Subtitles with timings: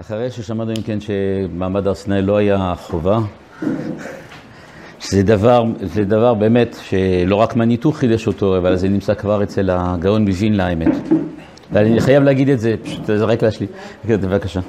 [0.00, 3.18] אחרי ששמענו אם כן שמעמד הר סיני לא היה חובה,
[5.00, 9.70] שזה דבר, זה דבר באמת שלא רק מניטו חידש אותו, אבל זה נמצא כבר אצל
[9.72, 11.08] הגאון מווילנה האמת.
[11.72, 13.68] ואני חייב להגיד את זה, פשוט זרק להשלים,
[14.04, 14.60] בבקשה.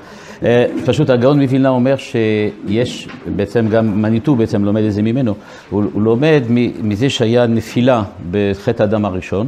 [0.86, 5.36] פשוט הגאון מווילנה אומר שיש, בעצם גם מניטו בעצם לומד את זה ממנו,
[5.70, 6.44] הוא, הוא לומד
[6.84, 9.48] מזה שהיה נפילה בחטא האדם הראשון,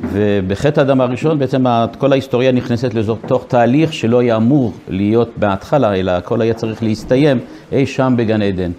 [0.00, 1.64] ובחטא האדם הראשון בעצם
[1.98, 7.38] כל ההיסטוריה נכנסת לתוך תהליך שלא היה אמור להיות בהתחלה, אלא הכל היה צריך להסתיים
[7.72, 8.70] אי שם בגן עדן.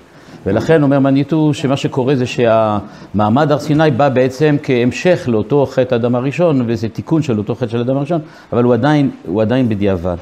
[0.45, 6.15] ולכן אומר מניטו שמה שקורה זה שהמעמד הר סיני בא בעצם כהמשך לאותו חטא האדם
[6.15, 8.21] הראשון, וזה תיקון של אותו חטא של האדם הראשון,
[8.53, 10.17] אבל הוא עדיין, הוא עדיין בדיעבד.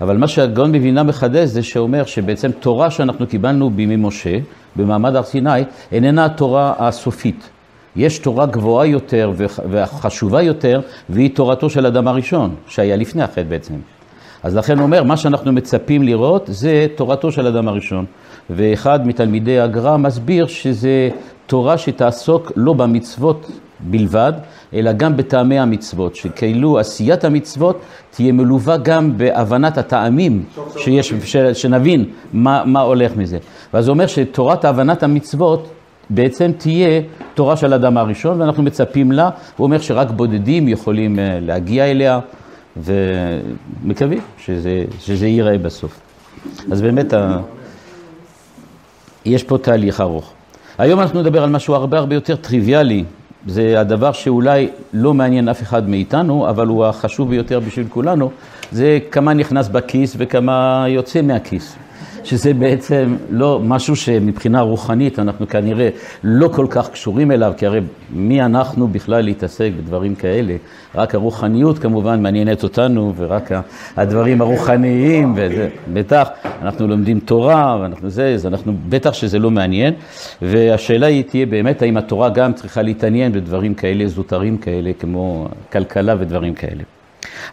[0.00, 4.38] אבל מה שהגאון מבינה מחדש זה שאומר שבעצם תורה שאנחנו קיבלנו בימי משה,
[4.76, 5.50] במעמד הר סיני,
[5.92, 7.48] איננה התורה הסופית.
[7.96, 9.32] יש תורה גבוהה יותר
[9.70, 13.74] וחשובה יותר, והיא תורתו של אדם הראשון, שהיה לפני החטא בעצם.
[14.42, 18.04] אז לכן אומר, מה שאנחנו מצפים לראות זה תורתו של אדם הראשון.
[18.50, 21.10] ואחד מתלמידי הגר"א מסביר שזה
[21.46, 24.32] תורה שתעסוק לא במצוות בלבד,
[24.74, 27.80] אלא גם בטעמי המצוות, שכאילו עשיית המצוות
[28.10, 30.44] תהיה מלווה גם בהבנת הטעמים,
[30.76, 31.12] שיש,
[31.52, 33.38] שנבין מה, מה הולך מזה.
[33.74, 35.68] ואז הוא אומר שתורת הבנת המצוות
[36.10, 37.00] בעצם תהיה
[37.34, 42.20] תורה של אדם הראשון, ואנחנו מצפים לה, הוא אומר שרק בודדים יכולים להגיע אליה,
[42.76, 46.00] ומקווים שזה, שזה ייראה בסוף.
[46.72, 47.38] אז באמת, ה...
[49.24, 50.32] יש פה תהליך ארוך.
[50.78, 53.04] היום אנחנו נדבר על משהו הרבה הרבה יותר טריוויאלי.
[53.46, 58.30] זה הדבר שאולי לא מעניין אף אחד מאיתנו, אבל הוא החשוב ביותר בשביל כולנו,
[58.72, 61.76] זה כמה נכנס בכיס וכמה יוצא מהכיס.
[62.26, 65.88] שזה בעצם לא משהו שמבחינה רוחנית אנחנו כנראה
[66.24, 70.56] לא כל כך קשורים אליו, כי הרי מי אנחנו בכלל להתעסק בדברים כאלה?
[70.94, 73.50] רק הרוחניות כמובן מעניינת אותנו, ורק
[73.96, 76.28] הדברים הרוחניים, וזה, בטח,
[76.62, 79.94] אנחנו לומדים תורה, ואנחנו זה, אז אנחנו, בטח שזה לא מעניין,
[80.42, 86.14] והשאלה היא תהיה באמת האם התורה גם צריכה להתעניין בדברים כאלה, זוטרים כאלה, כמו כלכלה
[86.18, 86.95] ודברים כאלה.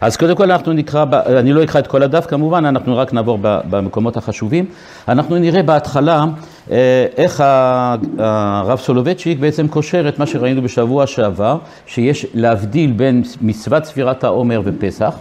[0.00, 3.38] אז קודם כל אנחנו נקרא, אני לא אקרא את כל הדף כמובן, אנחנו רק נעבור
[3.42, 4.64] במקומות החשובים.
[5.08, 6.24] אנחנו נראה בהתחלה
[7.16, 7.44] איך
[8.18, 14.60] הרב סולובייצ'יק בעצם קושר את מה שראינו בשבוע שעבר, שיש להבדיל בין מצוות ספירת העומר
[14.64, 15.14] ופסח,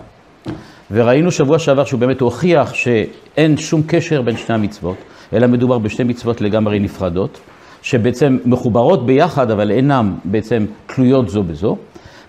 [0.91, 4.97] וראינו שבוע שעבר שהוא באמת הוכיח שאין שום קשר בין שני המצוות,
[5.33, 7.39] אלא מדובר בשתי מצוות לגמרי נפרדות,
[7.81, 11.77] שבעצם מחוברות ביחד אבל אינן בעצם תלויות זו בזו.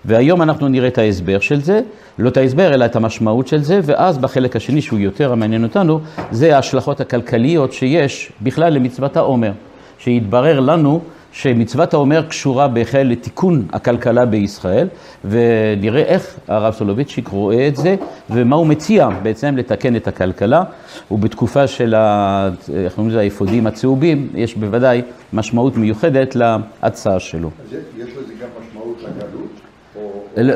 [0.05, 1.81] והיום אנחנו נראה את ההסבר של זה,
[2.19, 5.99] לא את ההסבר, אלא את המשמעות של זה, ואז בחלק השני, שהוא יותר המעניין אותנו,
[6.31, 9.51] זה ההשלכות הכלכליות שיש בכלל למצוות העומר,
[9.99, 11.01] שיתברר לנו
[11.31, 14.87] שמצוות העומר קשורה בכלל לתיקון הכלכלה בישראל,
[15.25, 17.95] ונראה איך הרב סולובייצ'יק רואה את זה,
[18.29, 20.63] ומה הוא מציע בעצם לתקן את הכלכלה,
[21.11, 22.49] ובתקופה של ה...
[22.73, 25.01] איך קוראים לזה, האפודים הצהובים, יש בוודאי
[25.33, 27.49] משמעות מיוחדת להצעה שלו.
[27.65, 28.64] אז יש לזה גם משמעות?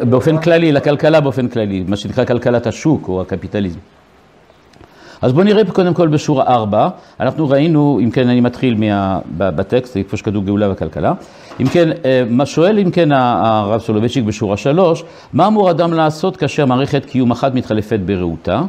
[0.09, 3.79] באופן כללי, לכלכלה באופן כללי, מה שנקרא כלכלת השוק או הקפיטליזם.
[5.22, 9.97] אז בואו נראה קודם כל בשורה 4, אנחנו ראינו, אם כן אני מתחיל מה, בטקסט,
[9.97, 11.13] איפה שכתוב גאולה וכלכלה,
[11.62, 11.89] אם כן,
[12.29, 15.03] מה שואל אם כן הרב סולובייצ'יק בשורה 3,
[15.34, 18.62] מה אמור אדם לעשות כאשר מערכת קיום אחת מתחלפת ברעותה?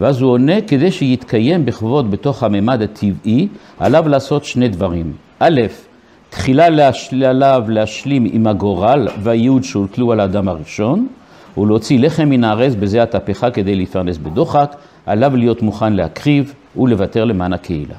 [0.00, 5.12] ואז הוא עונה, כדי שיתקיים בכבוד בתוך הממד הטבעי, עליו לעשות שני דברים.
[5.38, 5.60] א',
[6.32, 6.66] תחילה
[7.26, 11.06] עליו להשלים עם הגורל והייעוד שהוטלו על האדם הראשון,
[11.58, 14.76] ולהוציא לחם מן הארז בזה התהפכה כדי להתפרנס בדוחק,
[15.06, 17.94] עליו להיות מוכן להקריב ולוותר למען הקהילה.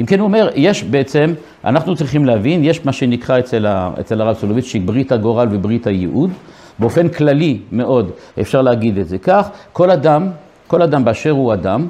[0.00, 1.32] אם כן הוא אומר, יש בעצם,
[1.64, 3.66] אנחנו צריכים להבין, יש מה שנקרא אצל,
[4.00, 6.30] אצל הרב סולוביצ'יק ברית הגורל וברית הייעוד.
[6.78, 8.10] באופן כללי מאוד
[8.40, 10.28] אפשר להגיד את זה כך, כל אדם,
[10.66, 11.88] כל אדם באשר הוא אדם,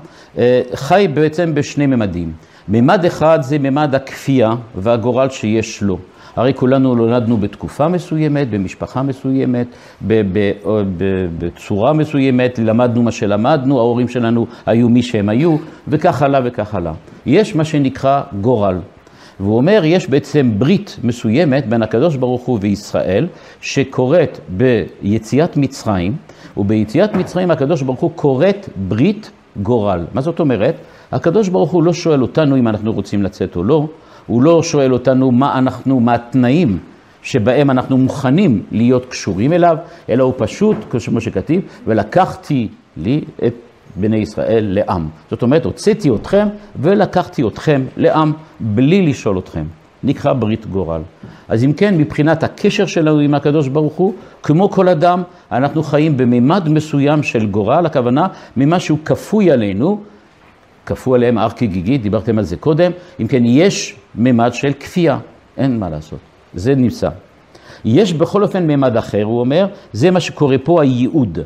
[0.74, 2.32] חי בעצם בשני ממדים.
[2.68, 5.98] ממד אחד זה ממד הכפייה והגורל שיש לו.
[6.36, 9.66] הרי כולנו נולדנו בתקופה מסוימת, במשפחה מסוימת,
[11.38, 15.56] בצורה מסוימת, למדנו מה שלמדנו, ההורים שלנו היו מי שהם היו,
[15.88, 16.92] וכך הלאה וכך הלאה.
[17.26, 18.78] יש מה שנקרא גורל.
[19.40, 23.26] והוא אומר, יש בעצם ברית מסוימת בין הקדוש ברוך הוא וישראל,
[23.60, 26.16] שקורית ביציאת מצרים,
[26.56, 29.30] וביציאת מצרים הקדוש ברוך הוא כורת ברית
[29.62, 30.04] גורל.
[30.14, 30.74] מה זאת אומרת?
[31.16, 33.86] הקדוש ברוך הוא לא שואל אותנו אם אנחנו רוצים לצאת או לא,
[34.26, 36.78] הוא לא שואל אותנו מה אנחנו, מה התנאים
[37.22, 39.76] שבהם אנחנו מוכנים להיות קשורים אליו,
[40.08, 43.54] אלא הוא פשוט, כמו שכתיב, ולקחתי לי את
[43.96, 45.08] בני ישראל לעם.
[45.30, 46.48] זאת אומרת, הוצאתי אתכם
[46.80, 49.64] ולקחתי אתכם לעם בלי לשאול אתכם.
[50.04, 51.00] נקרא ברית גורל.
[51.48, 55.22] אז אם כן, מבחינת הקשר שלנו עם הקדוש ברוך הוא, כמו כל אדם,
[55.52, 58.26] אנחנו חיים בממד מסוים של גורל, הכוונה
[58.56, 60.00] ממה שהוא כפוי עלינו,
[60.86, 62.90] כפו עליהם הר כגיגית, דיברתם על זה קודם.
[63.20, 65.18] אם כן, יש ממד של כפייה,
[65.56, 66.18] אין מה לעשות,
[66.54, 67.08] זה נמצא.
[67.84, 71.38] יש בכל אופן ממד אחר, הוא אומר, זה מה שקורה פה, הייעוד.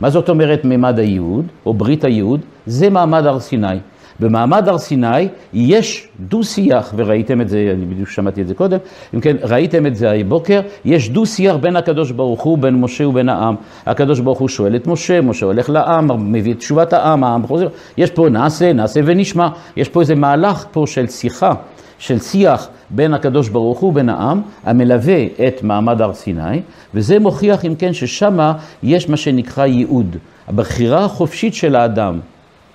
[0.00, 2.40] מה זאת אומרת ממד הייעוד, או ברית הייעוד?
[2.66, 3.78] זה מעמד הר סיני.
[4.20, 8.78] במעמד הר סיני יש דו-שיח, וראיתם את זה, אני בדיוק שמעתי את זה קודם,
[9.14, 13.28] אם כן, ראיתם את זה הבוקר, יש דו-שיח בין הקדוש ברוך הוא, בין משה ובין
[13.28, 13.54] העם.
[13.86, 17.68] הקדוש ברוך הוא שואל את משה, משה הולך לעם, מביא את תשובת העם, העם חוזר,
[17.96, 21.52] יש פה נעשה, נעשה ונשמע, יש פה איזה מהלך פה של שיחה,
[21.98, 26.60] של שיח בין הקדוש ברוך הוא, בין העם, המלווה את מעמד הר סיני,
[26.94, 28.52] וזה מוכיח אם כן ששמה
[28.82, 30.16] יש מה שנקרא ייעוד,
[30.48, 32.20] הבחירה החופשית של האדם.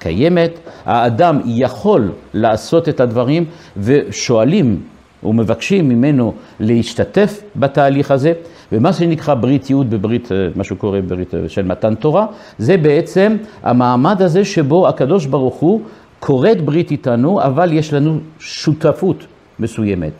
[0.06, 3.46] קיימת, האדם יכול לעשות את הדברים
[3.78, 4.80] ושואלים
[5.24, 8.34] ומבקשים ממנו להשתתף בתהליך הזה,
[8.72, 12.26] ומה שנקרא ברית ייעוד בברית, אה, מה שקורה בברית אה, של מתן תורה,
[12.58, 15.82] זה בעצם המעמד הזה שבו הקדוש ברוך הוא
[16.20, 19.26] כורת ברית איתנו, אבל יש לנו שותפות
[19.60, 20.14] מסוימת.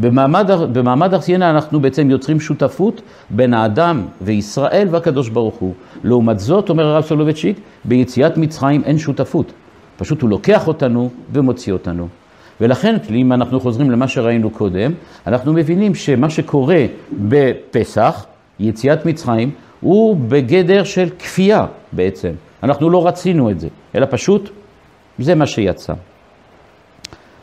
[0.00, 3.00] במעמד, במעמד הר סיני אנחנו בעצם יוצרים שותפות
[3.30, 5.74] בין האדם וישראל והקדוש ברוך הוא.
[6.04, 9.52] לעומת זאת, אומר הרב סולובייצ'יק, ביציאת מצרים אין שותפות.
[9.96, 12.08] פשוט הוא לוקח אותנו ומוציא אותנו.
[12.60, 14.92] ולכן, אם אנחנו חוזרים למה שראינו קודם,
[15.26, 18.26] אנחנו מבינים שמה שקורה בפסח,
[18.60, 22.30] יציאת מצרים, הוא בגדר של כפייה בעצם.
[22.62, 24.50] אנחנו לא רצינו את זה, אלא פשוט
[25.18, 25.92] זה מה שיצא.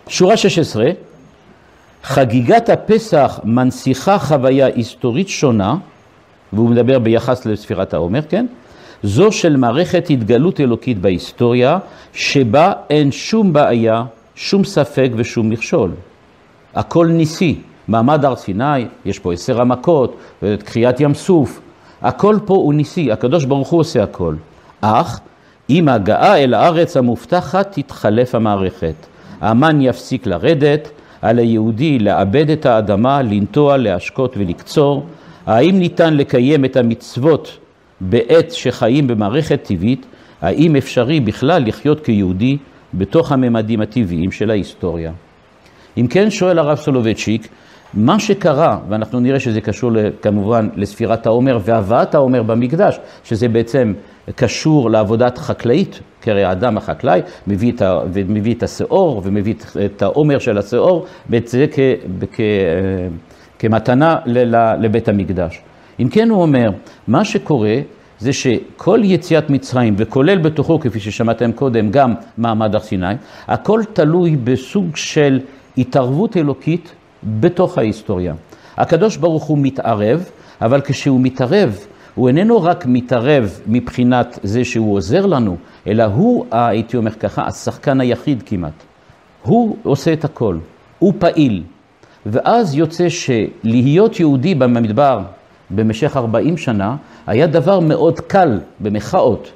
[0.07, 0.89] שורה 16,
[2.07, 5.75] חגיגת הפסח מנציחה חוויה היסטורית שונה,
[6.53, 8.45] והוא מדבר ביחס לספירת העומר, כן?
[9.03, 11.77] זו של מערכת התגלות אלוקית בהיסטוריה,
[12.13, 14.03] שבה אין שום בעיה,
[14.35, 15.91] שום ספק ושום מכשול.
[16.75, 17.59] הכל ניסי.
[17.87, 20.17] מעמד הר סיני, יש פה עשר המכות,
[20.65, 21.61] קריעת ים סוף,
[22.01, 24.35] הכל פה הוא ניסי, הקדוש ברוך הוא עושה הכל.
[24.81, 25.19] אך
[25.67, 28.95] עם הגעה אל הארץ המובטחת תתחלף המערכת.
[29.41, 30.89] המן יפסיק לרדת,
[31.25, 35.05] על היהודי לעבד את האדמה, לנטוע, להשקות ולקצור?
[35.45, 37.57] האם ניתן לקיים את המצוות
[38.01, 40.05] בעת שחיים במערכת טבעית?
[40.41, 42.57] האם אפשרי בכלל לחיות כיהודי
[42.93, 45.11] בתוך הממדים הטבעיים של ההיסטוריה?
[45.97, 47.47] אם כן, שואל הרב סולובייצ'יק,
[47.93, 49.91] מה שקרה, ואנחנו נראה שזה קשור
[50.21, 53.93] כמובן לספירת העומר והבאת העומר במקדש, שזה בעצם
[54.35, 59.53] קשור לעבודת חקלאית, כי הרי האדם החקלאי מביא את, ה, מביא את השאור ומביא
[59.85, 61.79] את העומר של השאור, ואת זה כ,
[62.31, 62.39] כ,
[63.59, 64.17] כמתנה
[64.79, 65.61] לבית המקדש.
[65.99, 66.69] אם כן הוא אומר,
[67.07, 67.75] מה שקורה
[68.19, 73.15] זה שכל יציאת מצרים, וכולל בתוכו, כפי ששמעתם קודם, גם מעמד הר סיני,
[73.47, 75.39] הכל תלוי בסוג של
[75.77, 76.91] התערבות אלוקית
[77.25, 78.33] בתוך ההיסטוריה.
[78.77, 80.29] הקדוש ברוך הוא מתערב,
[80.61, 81.77] אבל כשהוא מתערב,
[82.15, 85.57] הוא איננו רק מתערב מבחינת זה שהוא עוזר לנו,
[85.87, 88.83] אלא הוא, הייתי אומר ככה, השחקן היחיד כמעט.
[89.41, 90.57] הוא עושה את הכל,
[90.99, 91.63] הוא פעיל.
[92.25, 95.19] ואז יוצא שלהיות יהודי במדבר
[95.69, 96.95] במשך 40 שנה
[97.27, 99.51] היה דבר מאוד קל, במחאות.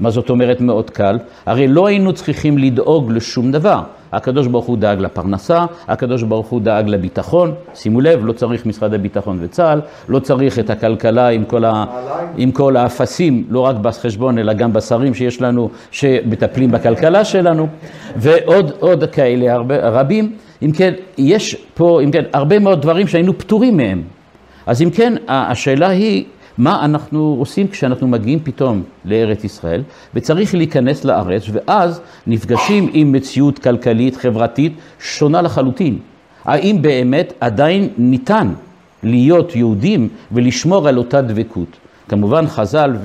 [0.00, 1.18] מה זאת אומרת מאוד קל?
[1.46, 3.82] הרי לא היינו צריכים לדאוג לשום דבר.
[4.12, 8.94] הקדוש ברוך הוא דאג לפרנסה, הקדוש ברוך הוא דאג לביטחון, שימו לב, לא צריך משרד
[8.94, 11.84] הביטחון וצה"ל, לא צריך את הכלכלה עם כל, ה...
[12.36, 17.68] עם כל האפסים, לא רק בחשבון אלא גם בשרים שיש לנו, שמטפלים בכלכלה שלנו,
[18.16, 20.32] ועוד עוד כאלה הרבה, רבים.
[20.62, 24.02] אם כן, יש פה, אם כן, הרבה מאוד דברים שהיינו פטורים מהם.
[24.66, 26.24] אז אם כן, השאלה היא,
[26.60, 29.82] מה אנחנו עושים כשאנחנו מגיעים פתאום לארץ ישראל,
[30.14, 35.98] וצריך להיכנס לארץ, ואז נפגשים עם מציאות כלכלית, חברתית, שונה לחלוטין.
[36.44, 38.52] האם באמת עדיין ניתן
[39.02, 41.76] להיות יהודים ולשמור על אותה דבקות?
[42.08, 42.96] כמובן חז"ל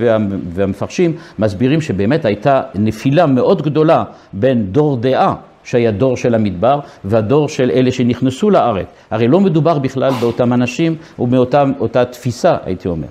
[0.50, 7.50] והמפרשים מסבירים שבאמת הייתה נפילה מאוד גדולה בין דור דעה, שהיה דור של המדבר, והדור
[7.50, 8.88] של אלה שנכנסו לארץ.
[9.12, 13.07] הרי לא מדובר בכלל באותם אנשים ומאותה תפיסה, הייתי אומר.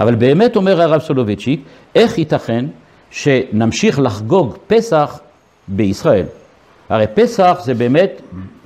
[0.00, 1.60] אבל באמת אומר הרב סולובייצ'יק,
[1.94, 2.64] איך ייתכן
[3.10, 5.20] שנמשיך לחגוג פסח
[5.68, 6.26] בישראל?
[6.88, 8.20] הרי פסח זה באמת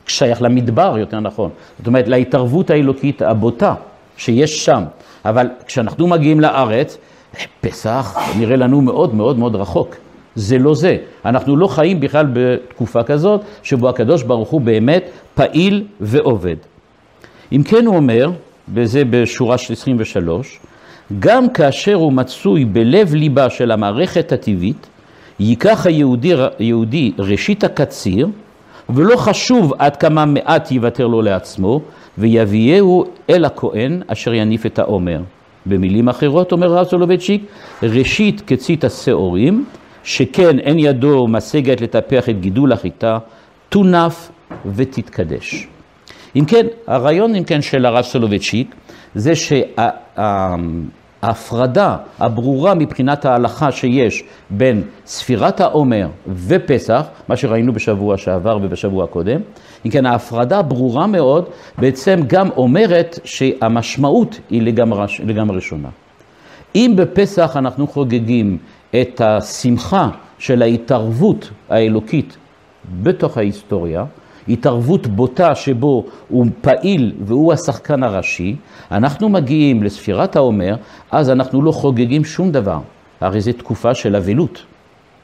[0.07, 1.51] שייך למדבר, יותר נכון.
[1.79, 3.75] זאת אומרת, להתערבות האלוקית הבוטה
[4.17, 4.85] שיש שם.
[5.25, 6.99] אבל כשאנחנו מגיעים לארץ,
[7.61, 9.97] פסח נראה לנו מאוד מאוד מאוד רחוק.
[10.35, 10.97] זה לא זה.
[11.25, 16.57] אנחנו לא חיים בכלל בתקופה כזאת, שבו הקדוש ברוך הוא באמת פעיל ועובד.
[17.53, 18.31] אם כן הוא אומר,
[18.75, 20.59] וזה בשורה של 23,
[21.19, 24.87] גם כאשר הוא מצוי בלב ליבה של המערכת הטבעית,
[25.41, 28.29] ייקח היהודי, היהודי ראשית הקציר,
[28.91, 31.81] ולא חשוב עד כמה מעט יוותר לו לעצמו,
[32.19, 35.21] ויביאהו אל הכהן אשר יניף את העומר.
[35.67, 37.43] במילים אחרות, אומר הרב סולובייצ'יק,
[37.83, 39.65] ראשית קצית השעורים,
[40.05, 43.19] שכן אין ידו משגת לטפח את גידול החיטה,
[43.69, 44.31] תונף
[44.75, 45.69] ותתקדש.
[46.37, 48.75] אם כן, הרעיון אם כן של הרב סולובייצ'יק
[49.15, 49.33] זה
[51.23, 56.09] שההפרדה הברורה מבחינת ההלכה שיש בין ספירת העומר
[56.47, 59.41] ופסח, מה שראינו בשבוע שעבר ובשבוע הקודם,
[59.87, 61.49] אם כן, ההפרדה הברורה מאוד
[61.79, 65.89] בעצם גם אומרת שהמשמעות היא לגמרי, לגמרי שונה.
[66.75, 68.59] אם בפסח אנחנו חוגגים
[69.01, 70.09] את השמחה
[70.39, 72.37] של ההתערבות האלוקית
[73.03, 74.05] בתוך ההיסטוריה,
[74.49, 78.57] התערבות בוטה שבו הוא פעיל והוא השחקן הראשי,
[78.91, 80.75] אנחנו מגיעים לספירת העומר,
[81.11, 82.79] אז אנחנו לא חוגגים שום דבר.
[83.21, 84.63] הרי זו תקופה של אבלות,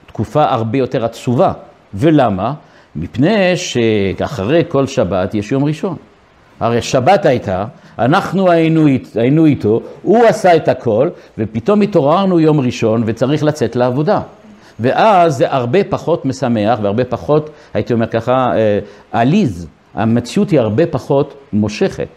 [0.07, 1.53] תקופה הרבה יותר עצובה.
[1.95, 2.55] ולמה?
[2.97, 5.97] מפני שאחרי כל שבת יש יום ראשון.
[6.61, 7.65] הרי שבת הייתה,
[7.99, 11.09] אנחנו היינו, היינו איתו, הוא עשה את הכל,
[11.39, 14.21] ופתאום התעוררנו יום ראשון וצריך לצאת לעבודה.
[14.81, 18.79] ואז זה הרבה פחות משמח והרבה פחות, הייתי אומר ככה, אה,
[19.13, 19.67] עליז.
[19.95, 22.09] המציאות היא הרבה פחות מושכת.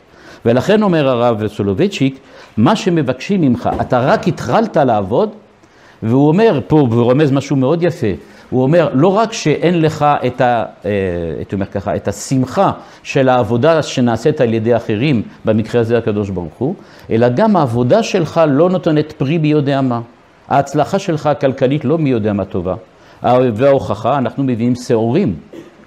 [0.46, 2.20] ולכן אומר הרב סולובייצ'יק,
[2.58, 5.30] מה שמבקשים ממך, אתה רק התחלת לעבוד,
[6.04, 8.08] והוא אומר פה, והוא רומז משהו מאוד יפה,
[8.50, 10.92] הוא אומר, לא רק שאין לך את, ה, אה,
[11.38, 12.72] הייתי אומר ככה, את השמחה
[13.04, 16.76] של העבודה שנעשית על ידי אחרים, במקרה הזה הקדוש ברוך הוא,
[17.10, 20.02] אלא גם העבודה שלך לא נותנת פרי מי יודע מה.
[20.52, 22.76] ההצלחה שלך הכלכלית לא מי יודע מה טובה.
[23.54, 25.36] וההוכחה, אנחנו מביאים שעורים,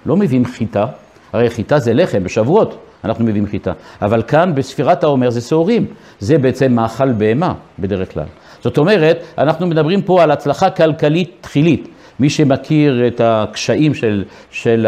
[0.05, 0.85] לא מביאים חיטה.
[1.33, 3.73] הרי חיטה זה לחם, בשבועות אנחנו מביאים חיטה.
[4.01, 5.85] אבל כאן בספירת העומר זה שעורים.
[6.19, 8.25] זה בעצם מאכל בהמה בדרך כלל.
[8.61, 11.87] זאת אומרת, אנחנו מדברים פה על הצלחה כלכלית תחילית.
[12.19, 14.87] מי שמכיר את הקשיים של, של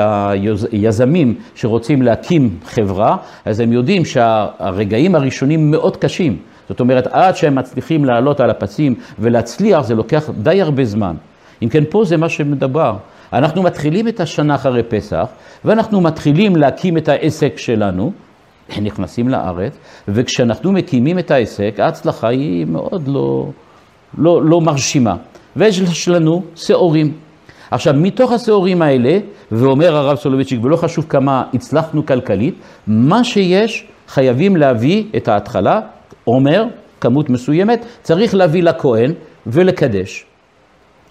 [0.71, 6.37] היזמים שרוצים להקים חברה, אז הם יודעים שהרגעים הראשונים מאוד קשים.
[6.69, 11.15] זאת אומרת, עד שהם מצליחים לעלות על הפסים ולהצליח, זה לוקח די הרבה זמן.
[11.63, 12.95] אם כן, פה זה מה שמדבר.
[13.33, 15.27] אנחנו מתחילים את השנה אחרי פסח,
[15.65, 18.11] ואנחנו מתחילים להקים את העסק שלנו,
[18.81, 23.49] נכנסים לארץ, וכשאנחנו מקימים את העסק, ההצלחה היא מאוד לא,
[24.17, 25.15] לא, לא מרשימה.
[25.55, 27.13] ויש לנו שעורים.
[27.71, 29.19] עכשיו, מתוך השעורים האלה,
[29.51, 32.55] ואומר הרב סולובייצ'יק, ולא חשוב כמה הצלחנו כלכלית,
[32.87, 35.79] מה שיש, חייבים להביא את ההתחלה,
[36.27, 36.65] אומר,
[37.01, 39.13] כמות מסוימת, צריך להביא לכהן
[39.47, 40.25] ולקדש.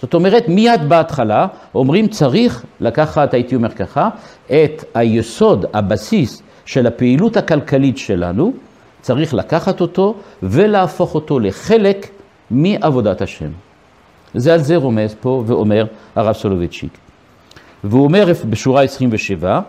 [0.00, 4.08] זאת אומרת, מיד בהתחלה אומרים צריך לקחת, הייתי אומר ככה,
[4.46, 8.52] את היסוד, הבסיס של הפעילות הכלכלית שלנו,
[9.00, 12.08] צריך לקחת אותו ולהפוך אותו לחלק
[12.50, 13.50] מעבודת השם.
[14.34, 16.98] זה על זה רומז פה ואומר הרב סולובייצ'יק.
[17.84, 19.60] והוא אומר בשורה 27,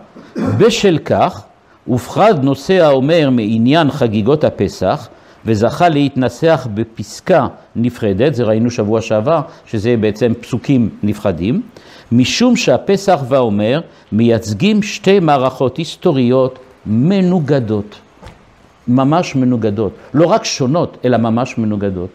[0.58, 1.44] בשל כך
[1.84, 5.08] הופחד נושא האומר מעניין חגיגות הפסח
[5.48, 11.62] וזכה להתנסח בפסקה נפרדת, זה ראינו שבוע שעבר, שזה בעצם פסוקים נפרדים,
[12.12, 13.80] משום שהפסח והאומר
[14.12, 17.94] מייצגים שתי מערכות היסטוריות מנוגדות,
[18.88, 22.10] ממש מנוגדות, לא רק שונות, אלא ממש מנוגדות.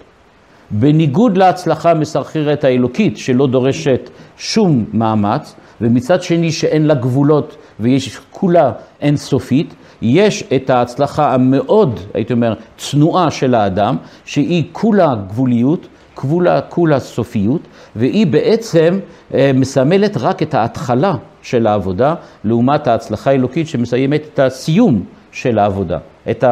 [0.71, 8.71] בניגוד להצלחה המסחררת האלוקית שלא דורשת שום מאמץ, ומצד שני שאין לה גבולות ויש כולה
[9.01, 9.73] אינסופית,
[10.03, 17.61] יש את ההצלחה המאוד, הייתי אומר, צנועה של האדם, שהיא כולה גבוליות, כולה, כולה סופיות,
[17.95, 18.99] והיא בעצם
[19.33, 25.97] אה, מסמלת רק את ההתחלה של העבודה, לעומת ההצלחה האלוקית שמסיימת את הסיום של העבודה,
[26.31, 26.43] את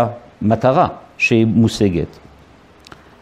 [0.42, 2.18] המטרה שהיא מושגת.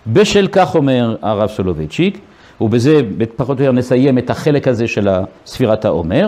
[0.07, 2.19] בשל כך אומר הרב סולובייצ'יק,
[2.61, 3.01] ובזה
[3.35, 5.09] פחות או יותר נסיים את החלק הזה של
[5.45, 6.27] ספירת העומר,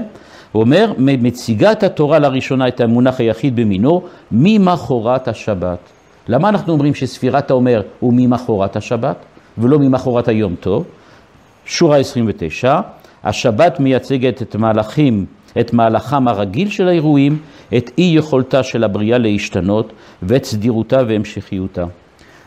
[0.51, 5.79] הוא אומר, מציגה את התורה לראשונה את המונח היחיד במינו, ממחרת השבת.
[6.27, 9.15] למה אנחנו אומרים שספירת העומר הוא ממחרת השבת,
[9.58, 10.86] ולא ממחרת היום טוב?
[11.65, 12.79] שורה 29,
[13.24, 15.25] השבת מייצגת את מהלכים,
[15.60, 17.38] את מהלכם הרגיל של האירועים,
[17.77, 19.93] את אי יכולתה של הבריאה להשתנות,
[20.24, 21.86] ואת סדירותה והמשכיותה.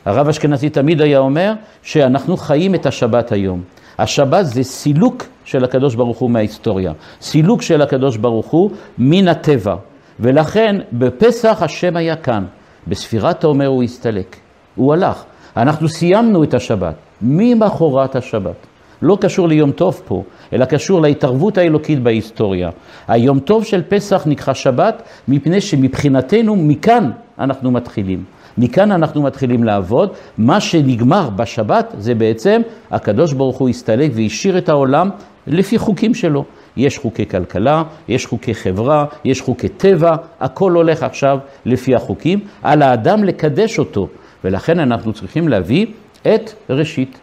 [0.04, 3.62] הרב אשכנזי תמיד היה אומר שאנחנו חיים את השבת היום.
[3.98, 9.76] השבת זה סילוק של הקדוש ברוך הוא מההיסטוריה, סילוק של הקדוש ברוך הוא מן הטבע.
[10.20, 12.44] ולכן בפסח השם היה כאן,
[12.86, 14.36] בספירת העומר הוא הסתלק,
[14.74, 15.24] הוא הלך.
[15.56, 18.66] אנחנו סיימנו את השבת, ממחרת השבת.
[19.02, 20.22] לא קשור ליום טוב פה,
[20.52, 22.70] אלא קשור להתערבות האלוקית בהיסטוריה.
[23.08, 28.24] היום טוב של פסח נקרא שבת, מפני שמבחינתנו מכאן אנחנו מתחילים.
[28.58, 30.10] מכאן אנחנו מתחילים לעבוד.
[30.38, 35.10] מה שנגמר בשבת זה בעצם הקדוש ברוך הוא הסתלק והשאיר את העולם
[35.46, 36.44] לפי חוקים שלו.
[36.76, 42.40] יש חוקי כלכלה, יש חוקי חברה, יש חוקי טבע, הכל הולך עכשיו לפי החוקים.
[42.62, 44.08] על האדם לקדש אותו,
[44.44, 45.86] ולכן אנחנו צריכים להביא
[46.22, 47.18] את ראשית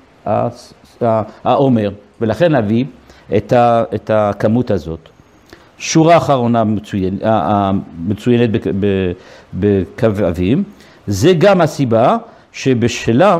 [1.43, 2.85] העומר, ולכן להביא
[3.37, 3.53] את,
[3.95, 5.09] את הכמות הזאת.
[5.77, 6.63] שורה אחרונה
[8.07, 8.49] מצוינת
[9.53, 10.63] בקו אבים,
[11.07, 12.17] זה גם הסיבה
[12.51, 13.39] שבשלה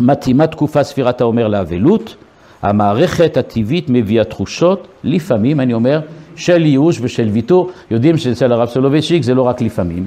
[0.00, 2.16] מתאימה תקופה ספירת העומר לאבלות,
[2.66, 6.00] המערכת הטבעית מביאה תחושות, לפעמים, אני אומר,
[6.36, 7.70] של ייאוש ושל ויתור.
[7.90, 10.04] יודעים שאצל הרב סולובייצ'יק זה לא רק לפעמים,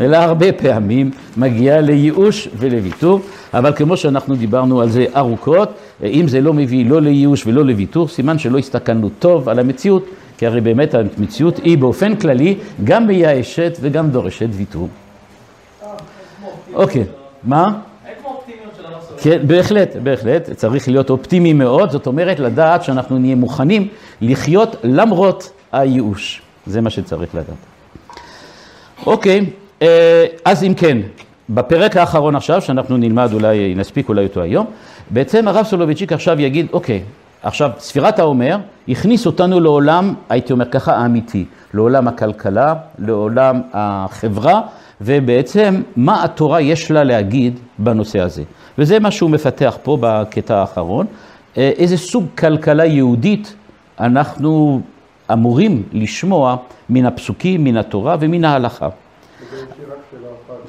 [0.00, 3.20] אלא הרבה פעמים מגיע לייאוש ולוויתור,
[3.54, 5.68] אבל כמו שאנחנו דיברנו על זה ארוכות,
[6.04, 10.04] אם זה לא מביא לא לייאוש ולא לוויתור, סימן שלא הסתכלנו טוב על המציאות,
[10.38, 12.54] כי הרי באמת המציאות היא באופן כללי
[12.84, 14.88] גם מייאשת וגם דורשת ויתור.
[16.74, 17.04] אוקיי,
[17.44, 17.78] מה?
[19.22, 23.88] כן, בהחלט, בהחלט, צריך להיות אופטימי מאוד, זאת אומרת לדעת שאנחנו נהיה מוכנים
[24.20, 27.56] לחיות למרות הייאוש, זה מה שצריך לדעת.
[29.06, 29.46] אוקיי,
[29.82, 30.98] אה, אז אם כן,
[31.50, 34.66] בפרק האחרון עכשיו, שאנחנו נלמד אולי, נספיק אולי אותו היום,
[35.10, 37.02] בעצם הרב סולובייצ'יק עכשיו יגיד, אוקיי,
[37.42, 38.56] עכשיו ספירת העומר
[38.88, 44.60] הכניס אותנו לעולם, הייתי אומר ככה, האמיתי, לעולם הכלכלה, לעולם החברה,
[45.00, 48.42] ובעצם מה התורה יש לה להגיד בנושא הזה.
[48.78, 51.06] וזה מה שהוא מפתח פה בקטע האחרון,
[51.58, 53.54] אה, איזה סוג כלכלה יהודית
[54.00, 54.80] אנחנו
[55.32, 56.56] אמורים לשמוע
[56.90, 58.88] מן הפסוקים, מן התורה ומן ההלכה.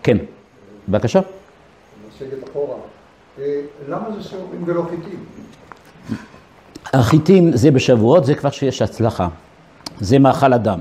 [0.03, 0.17] כן,
[0.89, 1.19] בבקשה.
[3.39, 5.19] אה, למה זה שעורים ולא חיטים?
[6.93, 9.27] החיטים זה בשבועות, זה כבר שיש הצלחה.
[9.99, 10.79] זה מאכל אדם.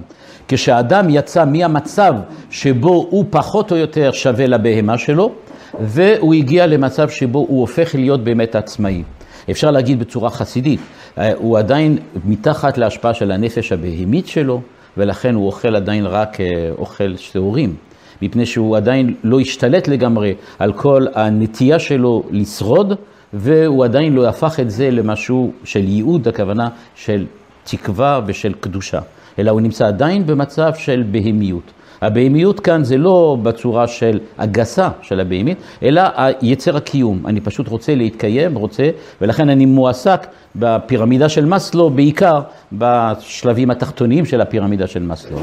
[0.48, 2.14] כשאדם יצא מהמצב
[2.50, 5.32] שבו הוא פחות או יותר שווה לבהמה שלו,
[5.80, 9.02] והוא הגיע למצב שבו הוא הופך להיות באמת עצמאי.
[9.50, 10.80] אפשר להגיד בצורה חסידית,
[11.18, 14.60] אה, הוא עדיין מתחת להשפעה של הנפש הבהמית שלו,
[14.96, 16.46] ולכן הוא אוכל עדיין רק אה,
[16.78, 17.74] אוכל שעורים.
[18.22, 22.92] מפני שהוא עדיין לא השתלט לגמרי על כל הנטייה שלו לשרוד,
[23.32, 27.26] והוא עדיין לא הפך את זה למשהו של ייעוד, הכוונה של
[27.64, 29.00] תקווה ושל קדושה,
[29.38, 31.72] אלא הוא נמצא עדיין במצב של בהמיות.
[32.02, 36.02] הבהמיות כאן זה לא בצורה של הגסה של הבהמית, אלא
[36.42, 37.26] יצר הקיום.
[37.26, 42.40] אני פשוט רוצה להתקיים, רוצה, ולכן אני מועסק בפירמידה של מאסלו, בעיקר
[42.72, 45.38] בשלבים התחתוניים של הפירמידה של מאסלו.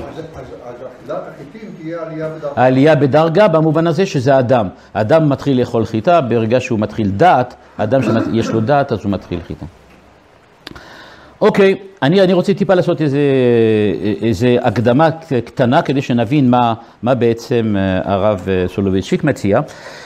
[2.56, 4.68] העלייה בדרגה במובן הזה שזה אדם.
[4.94, 9.40] אדם מתחיל לאכול חיטה, ברגע שהוא מתחיל דעת, אדם שיש לו דעת אז הוא מתחיל
[9.48, 9.66] חיטה.
[11.42, 13.20] אוקיי, אני, אני רוצה טיפה לעשות איזה,
[14.22, 15.10] איזה הקדמה
[15.46, 16.74] קטנה כדי שנבין מה,
[17.04, 19.60] מה בעצם אה, הרב אה, סולובייצ'יק מציע.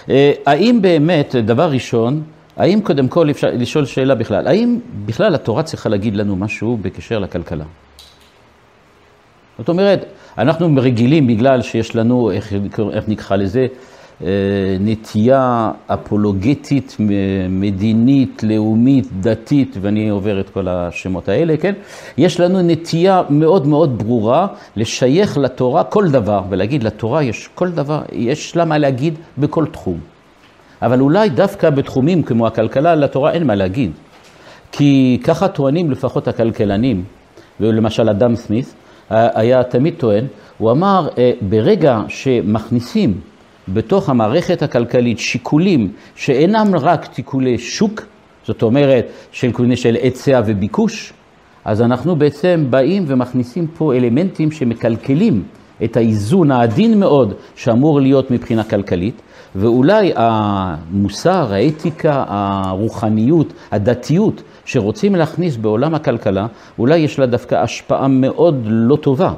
[0.09, 2.23] אה, האם באמת, דבר ראשון,
[2.57, 7.19] האם קודם כל אפשר לשאול שאלה בכלל, האם בכלל התורה צריכה להגיד לנו משהו בקשר
[7.19, 7.65] לכלכלה?
[9.57, 10.05] זאת אומרת,
[10.37, 12.53] אנחנו רגילים בגלל שיש לנו, איך,
[12.93, 13.67] איך נקרא לזה,
[14.79, 16.97] נטייה אפולוגטית,
[17.49, 21.73] מדינית, לאומית, דתית, ואני עובר את כל השמות האלה, כן?
[22.17, 28.01] יש לנו נטייה מאוד מאוד ברורה לשייך לתורה כל דבר, ולהגיד לתורה יש כל דבר,
[28.11, 29.99] יש לה מה להגיד בכל תחום.
[30.81, 33.91] אבל אולי דווקא בתחומים כמו הכלכלה, לתורה אין מה להגיד.
[34.71, 37.03] כי ככה טוענים לפחות הכלכלנים,
[37.59, 38.73] ולמשל אדם סמית,
[39.09, 40.25] היה תמיד טוען,
[40.57, 43.21] הוא אמר, אה, ברגע שמכניסים
[43.67, 48.01] בתוך המערכת הכלכלית שיקולים שאינם רק תיקולי שוק,
[48.47, 51.13] זאת אומרת של של היצע וביקוש,
[51.65, 55.43] אז אנחנו בעצם באים ומכניסים פה אלמנטים שמקלקלים
[55.83, 59.21] את האיזון העדין מאוד שאמור להיות מבחינה כלכלית,
[59.55, 66.47] ואולי המוסר, האתיקה, הרוחניות, הדתיות שרוצים להכניס בעולם הכלכלה,
[66.79, 69.33] אולי יש לה דווקא השפעה מאוד לא טובה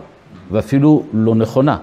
[0.51, 1.77] ואפילו לא נכונה.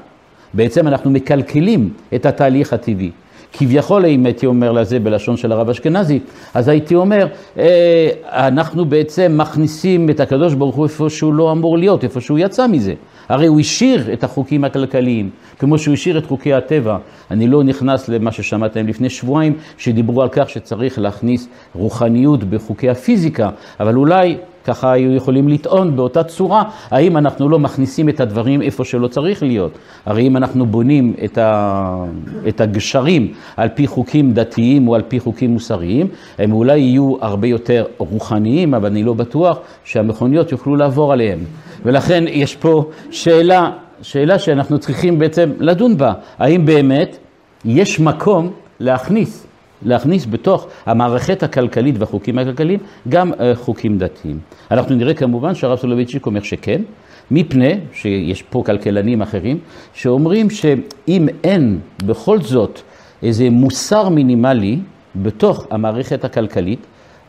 [0.54, 3.10] בעצם אנחנו מקלקלים את התהליך הטבעי.
[3.52, 6.20] כביכול, אם הייתי אומר לזה בלשון של הרב אשכנזי,
[6.54, 7.26] אז הייתי אומר,
[7.58, 12.38] אה, אנחנו בעצם מכניסים את הקדוש ברוך הוא איפה שהוא לא אמור להיות, איפה שהוא
[12.38, 12.94] יצא מזה.
[13.28, 16.96] הרי הוא השאיר את החוקים הכלכליים, כמו שהוא השאיר את חוקי הטבע.
[17.30, 23.50] אני לא נכנס למה ששמעתם לפני שבועיים, שדיברו על כך שצריך להכניס רוחניות בחוקי הפיזיקה,
[23.80, 28.84] אבל אולי ככה היו יכולים לטעון באותה צורה, האם אנחנו לא מכניסים את הדברים איפה
[28.84, 29.78] שלא צריך להיות.
[30.06, 32.04] הרי אם אנחנו בונים את, ה...
[32.48, 36.06] את הגשרים על פי חוקים דתיים או על פי חוקים מוסריים,
[36.38, 41.38] הם אולי יהיו הרבה יותר רוחניים, אבל אני לא בטוח שהמכוניות יוכלו לעבור עליהם.
[41.84, 43.70] ולכן יש פה שאלה,
[44.02, 47.16] שאלה שאנחנו צריכים בעצם לדון בה, האם באמת
[47.64, 49.46] יש מקום להכניס
[49.84, 54.38] להכניס בתוך המערכת הכלכלית והחוקים הכלכליים גם אה, חוקים דתיים.
[54.70, 56.82] אנחנו נראה כמובן שהרב סולובייצ'יק אומר שכן,
[57.30, 59.58] מפני שיש פה כלכלנים אחרים
[59.94, 62.80] שאומרים שאם אין בכל זאת
[63.22, 64.78] איזה מוסר מינימלי
[65.16, 66.78] בתוך המערכת הכלכלית,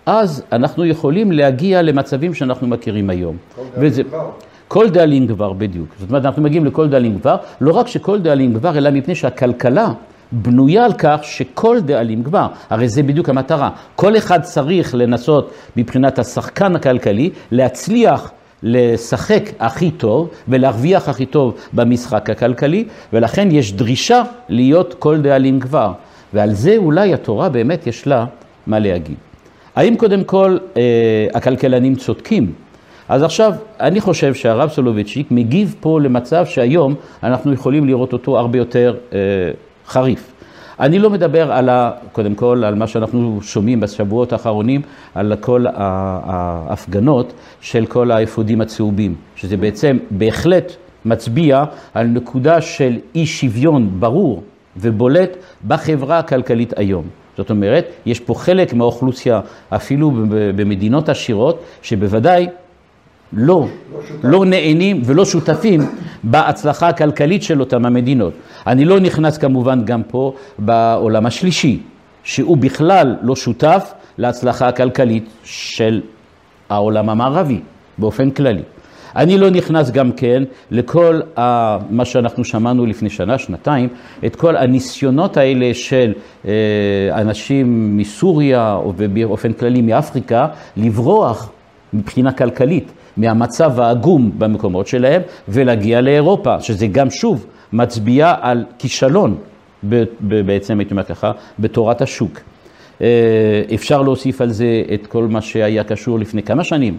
[0.05, 3.37] אז אנחנו יכולים להגיע למצבים שאנחנו מכירים היום.
[3.55, 4.03] כל וזה-.
[4.67, 5.87] כל דאלים גבר, בדיוק.
[5.99, 9.93] זאת אומרת, אנחנו מגיעים לכל דאלים גבר, לא רק שכל דאלים גבר, אלא מפני שהכלכלה
[10.31, 12.47] בנויה על כך שכל דאלים גבר.
[12.69, 13.69] הרי זה בדיוק המטרה.
[13.95, 18.31] כל אחד צריך לנסות, מבחינת השחקן הכלכלי, להצליח
[18.63, 25.91] לשחק הכי טוב ולהרוויח הכי טוב במשחק הכלכלי, ולכן יש דרישה להיות כל דאלים גבר.
[26.33, 28.25] ועל זה אולי התורה באמת יש לה
[28.67, 29.15] מה להגיד.
[29.75, 32.51] האם קודם כל אה, הכלכלנים צודקים?
[33.09, 38.57] אז עכשיו, אני חושב שהרב סולובייצ'יק מגיב פה למצב שהיום אנחנו יכולים לראות אותו הרבה
[38.57, 39.19] יותר אה,
[39.87, 40.33] חריף.
[40.79, 44.81] אני לא מדבר על, ה, קודם כל, על מה שאנחנו שומעים בשבועות האחרונים,
[45.15, 50.71] על כל ההפגנות של כל האפודים הצהובים, שזה בעצם בהחלט
[51.05, 54.43] מצביע על נקודה של אי שוויון ברור
[54.77, 57.05] ובולט בחברה הכלכלית היום.
[57.37, 60.11] זאת אומרת, יש פה חלק מהאוכלוסייה, אפילו
[60.55, 62.47] במדינות עשירות, שבוודאי
[63.33, 63.67] לא,
[64.23, 65.81] לא נהנים ולא שותפים
[66.23, 68.33] בהצלחה הכלכלית של אותם המדינות.
[68.67, 71.79] אני לא נכנס כמובן גם פה בעולם השלישי,
[72.23, 76.01] שהוא בכלל לא שותף להצלחה הכלכלית של
[76.69, 77.59] העולם המערבי
[77.97, 78.61] באופן כללי.
[79.15, 83.89] אני לא נכנס גם כן לכל ה, מה שאנחנו שמענו לפני שנה, שנתיים,
[84.25, 86.13] את כל הניסיונות האלה של
[86.45, 86.51] אה,
[87.11, 91.51] אנשים מסוריה או באופן כללי מאפריקה לברוח
[91.93, 99.37] מבחינה כלכלית מהמצב העגום במקומות שלהם ולהגיע לאירופה, שזה גם שוב מצביע על כישלון,
[100.19, 102.39] בעצם הייתי אומר ככה, בתורת השוק.
[103.01, 103.07] אה,
[103.73, 106.97] אפשר להוסיף על זה את כל מה שהיה קשור לפני כמה שנים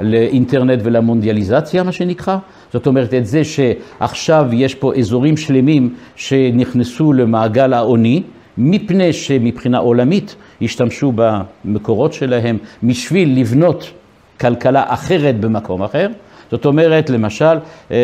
[0.00, 2.36] לאינטרנט ולמונדיאליזציה, מה שנקרא.
[2.72, 8.22] זאת אומרת, את זה שעכשיו יש פה אזורים שלמים שנכנסו למעגל העוני,
[8.58, 13.90] מפני שמבחינה עולמית השתמשו במקורות שלהם בשביל לבנות
[14.40, 16.08] כלכלה אחרת במקום אחר.
[16.50, 17.44] זאת אומרת, למשל,
[17.90, 17.96] אה,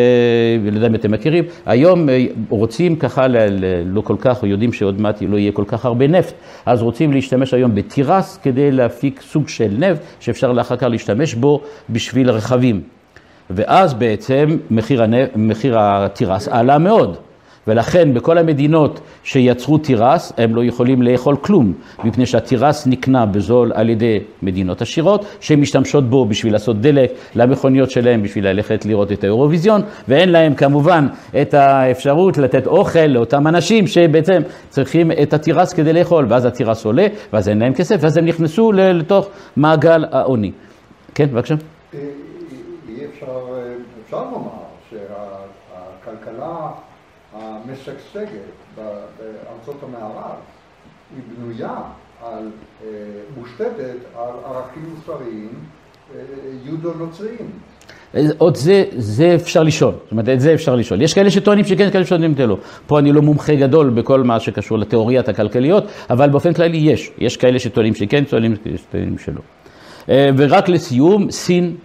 [0.61, 4.43] אני לא יודע אם אתם מכירים, היום אה, רוצים ככה, ל- ל- לא כל כך,
[4.43, 6.33] יודעים שעוד מעט לא יהיה כל כך הרבה נפט,
[6.65, 11.61] אז רוצים להשתמש היום בתירס כדי להפיק סוג של נפט שאפשר אחר כך להשתמש בו
[11.89, 12.81] בשביל רכבים.
[13.49, 17.17] ואז בעצם מחיר, הנפט, מחיר התירס עלה מאוד.
[17.67, 23.89] ולכן בכל המדינות שיצרו תירס, הם לא יכולים לאכול כלום, מפני שהתירס נקנה בזול על
[23.89, 29.23] ידי מדינות עשירות, שהן משתמשות בו בשביל לעשות דלק למכוניות שלהם, בשביל ללכת לראות את
[29.23, 31.07] האירוויזיון, ואין להם כמובן
[31.41, 37.07] את האפשרות לתת אוכל לאותם אנשים שבעצם צריכים את התירס כדי לאכול, ואז התירס עולה,
[37.33, 40.51] ואז אין להם כסף, ואז הם נכנסו לתוך מעגל העוני.
[41.15, 41.55] כן, בבקשה.
[41.93, 41.99] אי
[43.13, 43.73] אפשר, אה,
[44.05, 44.49] אפשר לומר
[44.89, 46.67] שהכלכלה
[47.69, 50.35] המשגשגת בארצות המערב
[51.15, 51.75] היא בנויה
[52.23, 52.49] על,
[52.83, 52.87] אה,
[53.37, 55.49] מושתתת על ערכים מוסריים
[56.15, 56.21] אה,
[56.65, 57.51] יודו-נוצריים.
[58.37, 61.01] עוד זה, זה אפשר לשאול, זאת אומרת, את זה אפשר לשאול.
[61.01, 62.57] יש כאלה שטוענים שכן, כאלה שטוענים שלא.
[62.87, 67.11] פה אני לא מומחה גדול בכל מה שקשור לתיאוריית הכלכליות, אבל באופן כללי יש.
[67.17, 68.55] יש כאלה שטוענים שכן, טוענים
[69.17, 69.41] שלא.
[70.09, 71.75] אה, ורק לסיום, סין,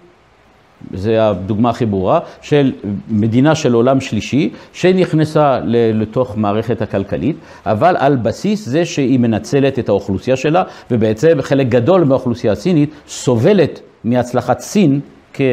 [0.95, 2.73] זה הדוגמה הכי ברורה, של
[3.09, 5.59] מדינה של עולם שלישי, שנכנסה
[5.95, 12.05] לתוך מערכת הכלכלית, אבל על בסיס זה שהיא מנצלת את האוכלוסייה שלה, ובעצם חלק גדול
[12.05, 15.01] מהאוכלוסייה הסינית סובלת מהצלחת סין
[15.41, 15.47] אה,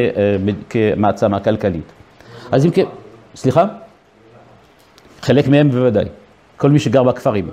[0.70, 1.92] כמעצמה כלכלית.
[2.52, 2.84] אז אם כן,
[3.34, 3.64] סליחה?
[5.22, 6.04] חלק מהם בוודאי,
[6.56, 7.48] כל מי שגר בכפרים.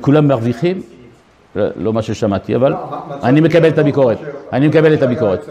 [0.00, 0.93] כולם מרוויחים?
[1.56, 2.78] לא לא מה ששמעתי, אבל לא,
[3.22, 4.18] אני מקבל את הביקורת.
[4.52, 5.48] אני מקבל את הביקורת.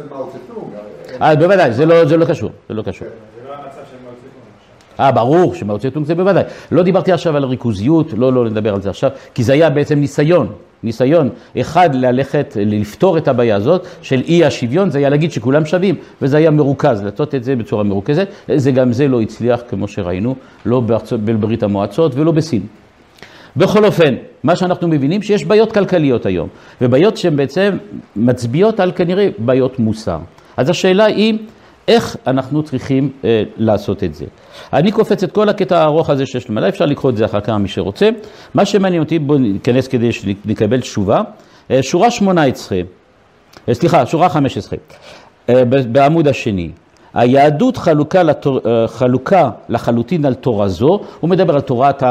[1.21, 3.07] אה, בוודאי, זה לא זה לא קשור, זה לא קשור.
[3.07, 5.05] עכשיו.
[5.05, 6.43] אה, ברור שמאו צטונג זה בוודאי.
[6.71, 9.99] לא דיברתי עכשיו על ריכוזיות, לא, לא נדבר על זה עכשיו, כי זה היה בעצם
[9.99, 10.47] ניסיון,
[10.83, 11.29] ניסיון
[11.61, 16.37] אחד ללכת, לפתור את הבעיה הזאת של אי השוויון, זה היה להגיד שכולם שווים, וזה
[16.37, 18.27] היה מרוכז, לעשות את זה בצורה מרוכזת.
[18.55, 20.35] זה גם זה לא הצליח, כמו שראינו,
[20.65, 20.81] לא
[21.25, 22.61] בברית המועצות ולא בסין.
[23.57, 26.49] בכל אופן, מה שאנחנו מבינים שיש בעיות כלכליות היום,
[26.81, 27.77] ובעיות שהן בעצם
[28.15, 30.19] מצביעות על כנראה בעיות מוסר.
[30.57, 31.37] אז השאלה היא,
[31.87, 34.25] איך אנחנו צריכים אה, לעשות את זה.
[34.73, 37.49] אני קופץ את כל הקטע הארוך הזה שיש למעלה, אפשר לקרוא את זה אחר כך
[37.49, 38.09] מי שרוצה.
[38.53, 41.21] מה שמעניין אותי, בואו ניכנס כדי שנקבל תשובה.
[41.71, 42.81] אה, שורה 18,
[43.69, 44.79] אה, סליחה, שורה 15,
[45.49, 46.71] אה, בעמוד השני.
[47.13, 52.03] היהדות חלוקה, לתור, אה, חלוקה לחלוטין על תורה זו, הוא מדבר על תורת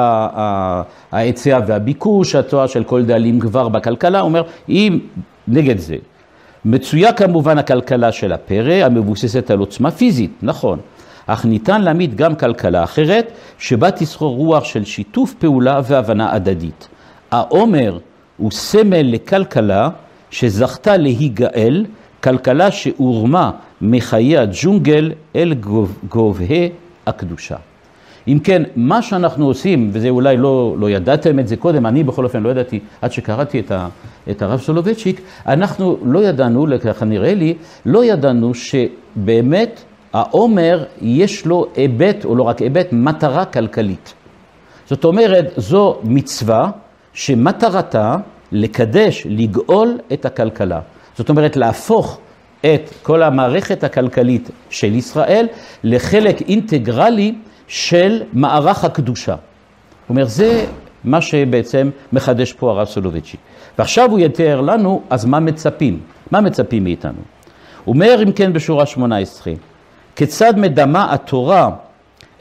[1.13, 5.01] ההיצע והביקוש, התורה של כל דאלים גבר בכלכלה, הוא אומר, היא
[5.49, 5.97] נגד זה.
[6.65, 10.79] מצויה כמובן הכלכלה של הפרא, המבוססת על עוצמה פיזית, נכון,
[11.27, 16.89] אך ניתן להעמיד גם כלכלה אחרת, שבה תסחור רוח של שיתוף פעולה והבנה הדדית.
[17.31, 17.99] העומר
[18.37, 19.89] הוא סמל לכלכלה
[20.31, 21.87] שזכתה להיגאל,
[22.23, 23.51] כלכלה שהורמה
[23.83, 26.71] מחיי הג'ונגל אל גוב- גובהי
[27.07, 27.57] הקדושה.
[28.29, 32.25] אם כן, מה שאנחנו עושים, וזה אולי לא, לא ידעתם את זה קודם, אני בכל
[32.25, 33.89] אופן לא ידעתי עד שקראתי את, ה,
[34.31, 37.55] את הרב סולובייצ'יק, אנחנו לא ידענו, ככה נראה לי,
[37.87, 44.15] לא ידענו שבאמת העומר יש לו היבט, או לא רק היבט, מטרה כלכלית.
[44.87, 46.71] זאת אומרת, זו מצווה
[47.13, 48.17] שמטרתה
[48.53, 50.81] לקדש, לגאול את הכלכלה.
[51.17, 52.19] זאת אומרת, להפוך
[52.65, 55.47] את כל המערכת הכלכלית של ישראל
[55.85, 57.35] לחלק אינטגרלי
[57.69, 59.35] של מערך הקדושה.
[60.03, 60.65] זאת אומרת, זה
[61.05, 63.37] מה שבעצם מחדש פה הרב סולובייצ'י.
[63.79, 66.01] ועכשיו הוא יתאר לנו, אז מה מצפים?
[66.31, 67.21] מה מצפים מאיתנו?
[67.85, 69.55] הוא אומר, אם כן, בשורה 18,
[70.17, 71.71] כיצד מדמה התורה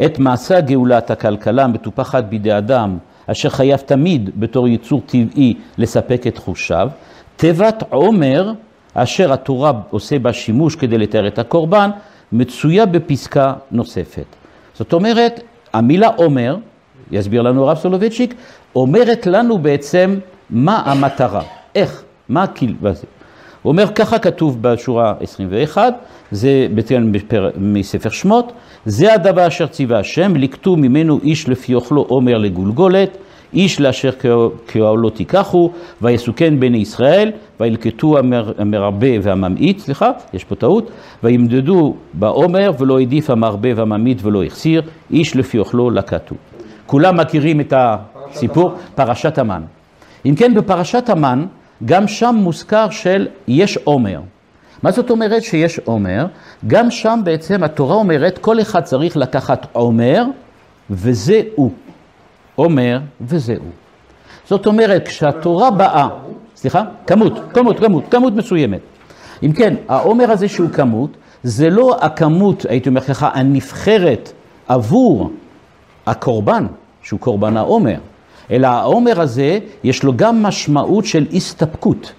[0.05, 6.37] את מעשה גאולת הכלכלה המטופחת בידי אדם, אשר חייב תמיד בתור יצור טבעי לספק את
[6.37, 6.89] חושיו,
[7.35, 8.51] תיבת עומר,
[8.93, 11.89] אשר התורה עושה בה שימוש כדי לתאר את הקורבן,
[12.31, 14.25] מצויה בפסקה נוספת.
[14.73, 15.39] זאת אומרת,
[15.73, 16.57] המילה עומר,
[17.11, 18.33] יסביר לנו הרב סולובייצ'יק,
[18.75, 21.43] אומרת לנו בעצם מה המטרה,
[21.75, 22.45] איך, מה
[22.81, 23.05] בזה.
[23.61, 25.93] הוא אומר, ככה כתוב בשורה 21,
[26.31, 26.67] זה
[27.57, 28.51] מספר שמות,
[28.85, 33.17] זה הדבר אשר ציווה השם, לקטו ממנו איש לפי אוכלו עומר לגולגולת,
[33.53, 34.11] איש לאשר
[34.67, 40.91] כאוהלו תיקחו, ויסוכן בני ישראל, וילקטו המר, המרבה והממעיט, סליחה, יש פה טעות,
[41.23, 46.35] וימדדו בעומר, ולא העדיף המרבה והממעיט ולא החסיר, איש לפי אוכלו לקטו.
[46.85, 49.63] כולם מכירים את הסיפור, פרשת המן.
[50.25, 51.45] אם כן, בפרשת המן,
[51.85, 54.19] גם שם מוזכר של יש עומר.
[54.83, 56.25] מה זאת אומרת שיש עומר?
[56.67, 60.23] גם שם בעצם התורה אומרת, כל אחד צריך לקחת עומר,
[60.89, 61.71] וזה הוא.
[62.55, 63.71] עומר, וזה הוא.
[64.49, 66.07] זאת אומרת, כשהתורה באה,
[66.55, 66.83] סליחה?
[67.07, 68.79] כמות, כמות, כמות, כמות מסוימת.
[69.43, 71.09] אם כן, העומר הזה שהוא כמות,
[71.43, 74.31] זה לא הכמות, הייתי אומר לך, הנבחרת
[74.67, 75.31] עבור
[76.05, 76.65] הקורבן,
[77.03, 77.97] שהוא קורבן העומר,
[78.51, 82.11] אלא העומר הזה, יש לו גם משמעות של הסתפקות.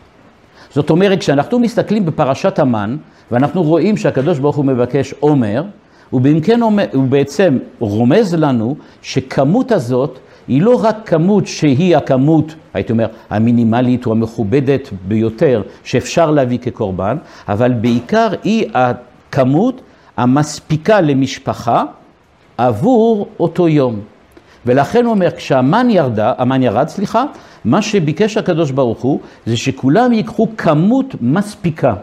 [0.70, 2.96] זאת אומרת, כשאנחנו מסתכלים בפרשת המן,
[3.30, 5.64] ואנחנו רואים שהקדוש ברוך הוא מבקש עומר,
[6.12, 14.06] הוא בעצם רומז לנו שכמות הזאת היא לא רק כמות שהיא הכמות, הייתי אומר, המינימלית
[14.06, 17.16] או המכובדת ביותר שאפשר להביא כקורבן,
[17.48, 19.80] אבל בעיקר היא הכמות
[20.16, 21.84] המספיקה למשפחה
[22.58, 24.00] עבור אותו יום.
[24.66, 27.24] ולכן הוא אומר, כשהמן ירדה, המן ירד, סליחה,
[27.64, 31.94] מה שביקש הקדוש ברוך הוא, זה שכולם ייקחו כמות מספיקה.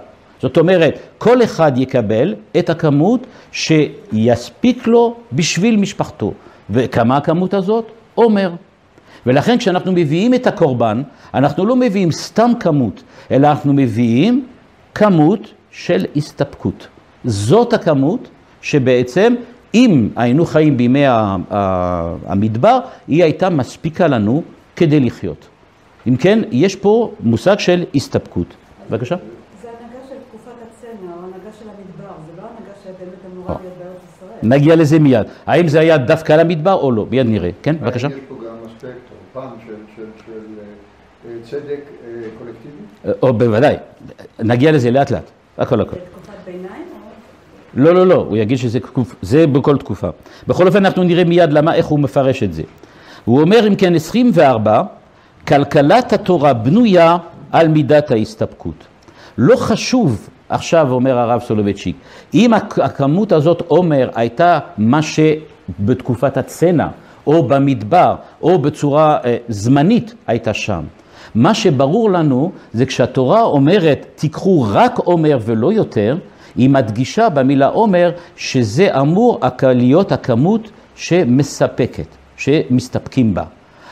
[0.41, 6.33] זאת אומרת, כל אחד יקבל את הכמות שיספיק לו בשביל משפחתו.
[6.69, 7.85] וכמה הכמות הזאת?
[8.15, 8.51] עומר.
[9.25, 11.01] ולכן כשאנחנו מביאים את הקורבן,
[11.33, 14.45] אנחנו לא מביאים סתם כמות, אלא אנחנו מביאים
[14.95, 16.87] כמות של הסתפקות.
[17.25, 18.29] זאת הכמות
[18.61, 19.35] שבעצם,
[19.73, 21.03] אם היינו חיים בימי
[22.25, 24.43] המדבר, היא הייתה מספיקה לנו
[24.75, 25.47] כדי לחיות.
[26.07, 28.47] אם כן, יש פה מושג של הסתפקות.
[28.89, 29.15] בבקשה.
[30.49, 34.39] תקופת הצנע, או הנהגה של המדבר, זה לא הנהגה שבאמת אמורה להיות בארץ ישראל.
[34.43, 35.27] נגיע לזה מיד.
[35.45, 37.05] האם זה היה דווקא על המדבר או לא?
[37.11, 37.49] מיד נראה.
[37.61, 38.07] כן, בבקשה.
[38.07, 38.87] יש פה גם אספקט
[39.35, 40.03] או פן של,
[41.25, 43.19] אה, צדק אה, קולקטיבי.
[43.21, 43.75] או בוודאי.
[44.39, 45.31] נגיע לזה לאט לאט.
[45.57, 45.95] הכל הכל.
[45.95, 47.83] זה תקופת ביניים או...
[47.83, 49.15] לא, לא, לא, הוא יגיד שזה תקופ...
[49.21, 50.09] זה בכל תקופה.
[50.47, 52.63] בכל אופן, אנחנו נראה מיד למה, איך הוא מפרש את זה.
[53.25, 54.83] הוא אומר, אם כן, 24,
[55.47, 57.17] כלכלת התורה בנויה
[57.51, 58.85] על מידת ההסתפקות.
[59.37, 61.95] לא חשוב, עכשיו אומר הרב סולובייצ'יק,
[62.33, 66.87] אם הכ- הכמות הזאת עומר הייתה מה שבתקופת הצנע,
[67.27, 70.83] או במדבר, או בצורה אה, זמנית הייתה שם.
[71.35, 76.17] מה שברור לנו זה כשהתורה אומרת, תיקחו רק עומר ולא יותר,
[76.55, 82.07] היא מדגישה במילה עומר שזה אמור להיות הכמות שמספקת,
[82.37, 83.43] שמסתפקים בה.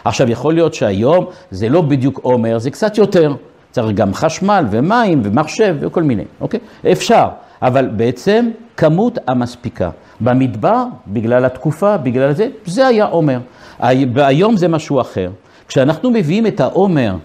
[0.05, 3.33] עכשיו, יכול להיות שהיום זה לא בדיוק עומר, זה קצת יותר.
[3.77, 6.59] צריך גם חשמל ומים ומחשב וכל מיני, אוקיי?
[6.91, 7.27] אפשר,
[7.61, 9.89] אבל בעצם כמות המספיקה.
[10.21, 13.39] במדבר, בגלל התקופה, בגלל זה, זה היה עומר.
[13.79, 15.29] הי- היום זה משהו אחר.
[15.67, 17.15] כשאנחנו מביאים את העומר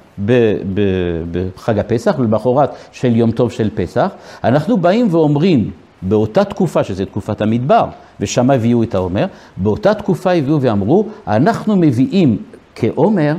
[1.32, 4.10] בחג הפסח, למחרת של יום טוב של פסח,
[4.44, 5.70] אנחנו באים ואומרים,
[6.02, 7.84] באותה תקופה, שזה תקופת המדבר,
[8.20, 12.36] ושם הביאו את העומר, באותה תקופה הביאו ואמרו, אנחנו מביאים
[12.74, 13.34] כעומר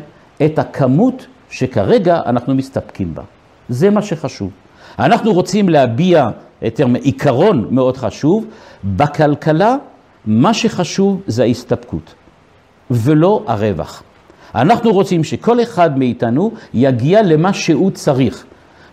[0.46, 3.22] את הכמות שכרגע אנחנו מסתפקים בה.
[3.70, 4.52] זה מה שחשוב.
[5.00, 6.30] אנחנו רוצים להביע
[6.68, 8.46] את עיקרון מאוד חשוב,
[8.84, 9.76] בכלכלה
[10.26, 12.14] מה שחשוב זה ההסתפקות,
[12.92, 14.04] ולא הרווח.
[14.56, 18.46] אנחנו רוצים שכל אחד מאיתנו יגיע למה שהוא צריך.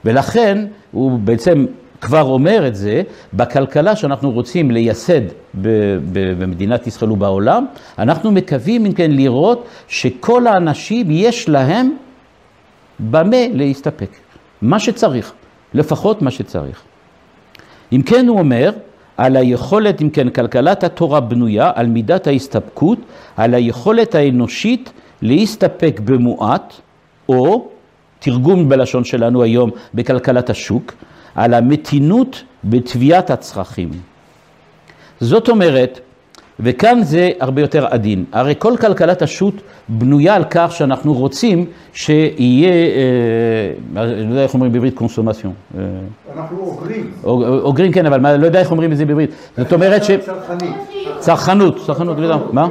[0.04, 1.66] ולכן הוא בעצם
[2.00, 5.20] כבר אומר את זה, בכלכלה שאנחנו רוצים לייסד
[6.38, 7.66] במדינת ישראל ובעולם,
[7.98, 11.90] אנחנו מקווים, אם כן, לראות שכל האנשים יש להם
[13.00, 14.10] במה להסתפק.
[14.62, 15.32] מה שצריך,
[15.74, 16.82] לפחות מה שצריך.
[17.92, 18.70] אם כן, הוא אומר,
[19.16, 22.98] על היכולת, אם כן, כלכלת התורה בנויה על מידת ההסתפקות,
[23.36, 26.74] על היכולת האנושית להסתפק במועט,
[27.28, 27.68] או,
[28.18, 30.92] תרגום בלשון שלנו היום בכלכלת השוק,
[31.34, 33.90] על המתינות בתביעת הצרכים.
[35.20, 36.00] זאת אומרת,
[36.62, 38.24] וכאן זה הרבה יותר עדין.
[38.32, 39.54] הרי כל כלכלת השו"ת
[39.88, 45.52] בנויה על כך שאנחנו רוצים שיהיה, אה, אני לא יודע איך אומרים בעברית קונסומציון.
[45.78, 45.84] אה,
[46.36, 47.10] אנחנו אוגרים.
[47.24, 49.30] אוגרים כן, אבל לא יודע איך אומרים את זה בעברית.
[49.56, 50.10] זאת אומרת ש...
[50.10, 50.74] צרכנית.
[51.18, 52.68] צרכנות, צרכנות, לא מה?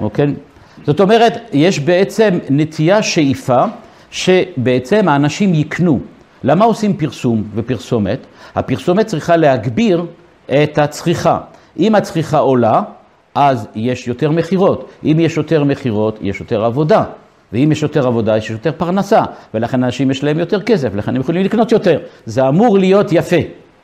[0.00, 0.34] אוקיי.
[0.86, 3.64] זאת אומרת, יש בעצם נטייה, שאיפה,
[4.10, 6.00] שבעצם האנשים יקנו.
[6.44, 8.18] למה עושים פרסום ופרסומת?
[8.54, 10.06] הפרסומת צריכה להגביר
[10.46, 11.38] את הצריכה.
[11.78, 12.82] אם הצריכה עולה,
[13.34, 14.90] אז יש יותר מכירות.
[15.04, 17.04] אם יש יותר מכירות, יש יותר עבודה.
[17.52, 19.22] ואם יש יותר עבודה, יש יותר פרנסה.
[19.54, 21.98] ולכן אנשים יש להם יותר כסף, לכן הם יכולים לקנות יותר.
[22.26, 23.36] זה אמור להיות יפה.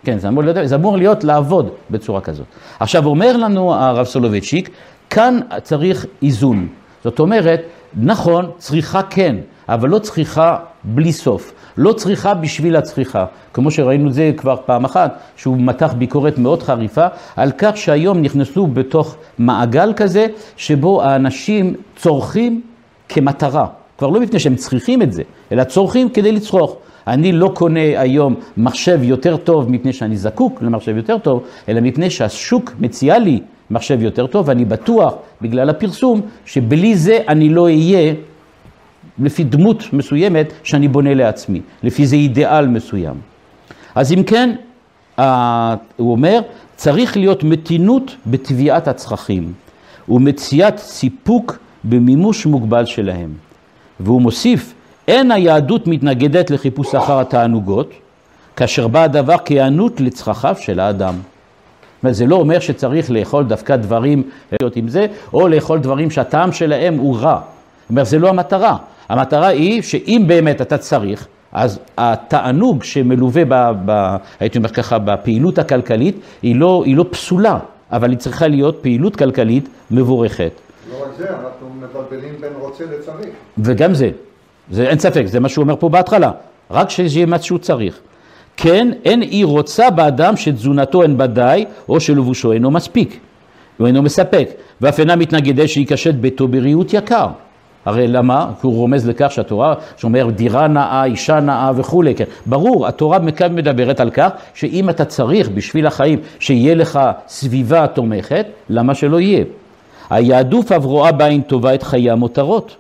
[0.04, 2.46] כן, זה אמור להיות, זה אמור להיות לעבוד בצורה כזאת.
[2.80, 4.70] עכשיו, אומר לנו הרב סולובייצ'יק,
[5.10, 6.68] כאן צריך איזון.
[7.04, 7.62] זאת אומרת,
[7.96, 9.36] נכון, צריכה כן,
[9.68, 11.52] אבל לא צריכה בלי סוף.
[11.78, 13.24] לא צריכה בשביל הצריכה.
[13.52, 18.22] כמו שראינו את זה כבר פעם אחת, שהוא מתח ביקורת מאוד חריפה על כך שהיום
[18.22, 22.60] נכנסו בתוך מעגל כזה, שבו האנשים צורכים
[23.08, 23.66] כמטרה.
[23.98, 26.76] כבר לא מפני שהם צריכים את זה, אלא צורכים כדי לצרוך.
[27.06, 32.10] אני לא קונה היום מחשב יותר טוב מפני שאני זקוק למחשב יותר טוב, אלא מפני
[32.10, 38.14] שהשוק מציע לי מחשב יותר טוב, ואני בטוח, בגלל הפרסום, שבלי זה אני לא אהיה
[39.18, 43.14] לפי דמות מסוימת שאני בונה לעצמי, לפי זה אידיאל מסוים.
[43.94, 44.54] אז אם כן,
[45.96, 46.40] הוא אומר,
[46.76, 49.52] צריך להיות מתינות בתביעת הצרכים
[50.08, 53.32] ומציאת סיפוק במימוש מוגבל שלהם.
[54.00, 54.74] והוא מוסיף,
[55.08, 57.90] אין היהדות מתנגדת לחיפוש אחר התענוגות,
[58.56, 61.14] כאשר בא הדבר כהיענות לצרכיו של האדם.
[62.10, 66.98] זה לא אומר שצריך לאכול דווקא דברים להיות עם זה, או לאכול דברים שהטעם שלהם
[66.98, 67.40] הוא רע.
[67.82, 68.76] זאת אומרת, זה לא המטרה.
[69.08, 75.58] המטרה היא שאם באמת אתה צריך, אז התענוג שמלווה, ב, ב, הייתי אומר ככה, בפעילות
[75.58, 77.58] הכלכלית, היא לא, היא לא פסולה,
[77.92, 80.50] אבל היא צריכה להיות פעילות כלכלית מבורכת.
[80.90, 83.34] לא רק זה, אנחנו מבלבלים בין רוצה לצריך.
[83.58, 84.10] וגם זה,
[84.70, 86.30] זה אין ספק, זה מה שהוא אומר פה בהתחלה,
[86.70, 87.98] רק שיהיה מה שהוא צריך.
[88.56, 93.20] כן, אין היא רוצה באדם שתזונתו אין בה די, או שלבושו אינו מספיק,
[93.80, 94.48] או אינו מספק,
[94.80, 97.26] ואף אינה מתנגדת שיקשט ביתו בריהוט יקר.
[97.86, 98.50] הרי למה?
[98.60, 102.14] כי הוא רומז לכך שהתורה שאומר דירה נאה, אישה נאה וכולי.
[102.14, 102.24] כן.
[102.46, 103.18] ברור, התורה
[103.50, 109.44] מדברת על כך שאם אתה צריך בשביל החיים שיהיה לך סביבה תומכת, למה שלא יהיה?
[110.10, 112.76] היהדות אף רואה בעין טובה את חיי המותרות.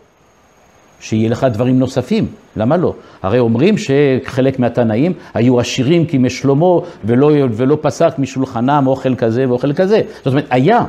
[1.00, 2.94] שיהיה לך דברים נוספים, למה לא?
[3.22, 6.66] הרי אומרים שחלק מהתנאים היו עשירים כימי שלמה
[7.04, 10.00] ולא, ולא פסק משולחנם אוכל כזה ואוכל כזה.
[10.16, 10.80] זאת אומרת, היה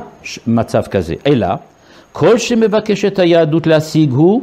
[0.46, 1.46] מצב כזה, אלא
[2.12, 4.42] כל שמבקשת היהדות להשיג הוא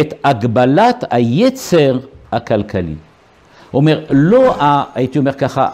[0.00, 1.98] את הגבלת היצר
[2.32, 2.94] הכלכלי.
[3.74, 4.54] אומר, לא,
[4.94, 5.68] הייתי אומר ככה,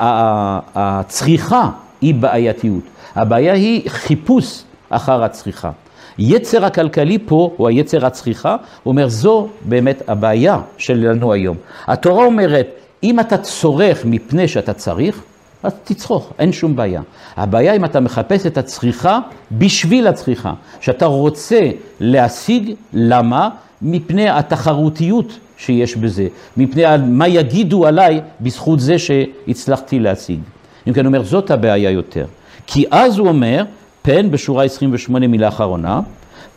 [0.74, 1.70] הצריכה
[2.00, 2.82] היא בעייתיות,
[3.14, 5.70] הבעיה היא חיפוש אחר הצריכה.
[6.18, 11.56] יצר הכלכלי פה, או היצר הצריכה, הוא אומר, זו באמת הבעיה שלנו היום.
[11.86, 12.66] התורה אומרת,
[13.02, 15.22] אם אתה צורך מפני שאתה צריך,
[15.66, 17.02] אז תצרוך, אין שום בעיה.
[17.36, 19.20] הבעיה אם אתה מחפש את הצריכה
[19.52, 23.48] בשביל הצריכה, שאתה רוצה להשיג, למה?
[23.82, 30.40] מפני התחרותיות שיש בזה, מפני מה יגידו עליי בזכות זה שהצלחתי להשיג.
[30.88, 32.26] אם כן, אומר, זאת הבעיה יותר.
[32.66, 33.64] כי אז הוא אומר,
[34.02, 36.00] פן, בשורה 28 מילה אחרונה,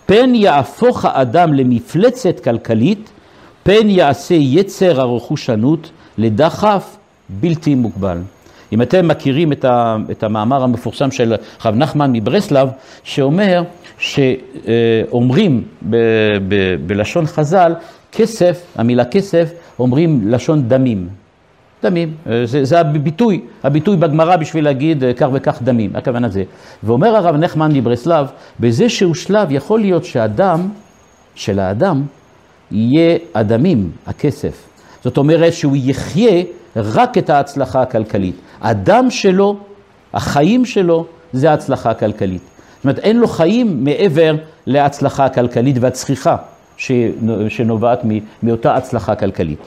[0.06, 3.10] פן יהפוך האדם למפלצת כלכלית,
[3.64, 6.98] פן יעשה יצר הרכושנות לדחף
[7.30, 8.18] בלתי מוגבל.
[8.72, 12.70] אם אתם מכירים את, ה, את המאמר המפורסם של רב נחמן מברסלב,
[13.04, 13.64] שאומר
[13.98, 15.96] שאומרים ב,
[16.48, 17.74] ב, בלשון חז"ל,
[18.12, 21.08] כסף, המילה כסף, אומרים לשון דמים.
[21.84, 22.14] דמים,
[22.46, 26.44] זה, זה הביטוי, הביטוי בגמרא בשביל להגיד כך וכך דמים, הכוונה זה.
[26.84, 28.28] ואומר הרב נחמן מברסלב,
[28.60, 30.70] באיזשהו שלב יכול להיות שהדם,
[31.36, 32.04] של האדם,
[32.72, 34.68] יהיה הדמים, הכסף.
[35.04, 36.44] זאת אומרת שהוא יחיה
[36.76, 38.36] רק את ההצלחה הכלכלית.
[38.62, 39.58] הדם שלו,
[40.14, 42.42] החיים שלו, זה ההצלחה הכלכלית.
[42.76, 44.36] זאת אומרת, אין לו חיים מעבר
[44.66, 46.36] להצלחה הכלכלית והצריכה.
[46.78, 48.00] שנו- שנובעת
[48.44, 49.60] מאותה הצלחה כלכלית.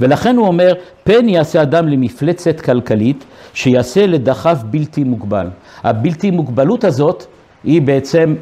[0.00, 0.72] ולכן הוא אומר,
[1.04, 3.24] פן יעשה אדם למפלצת כלכלית,
[3.54, 5.48] שיעשה לדחף בלתי מוגבל.
[5.84, 7.24] הבלתי מוגבלות הזאת
[7.64, 8.34] היא בעצם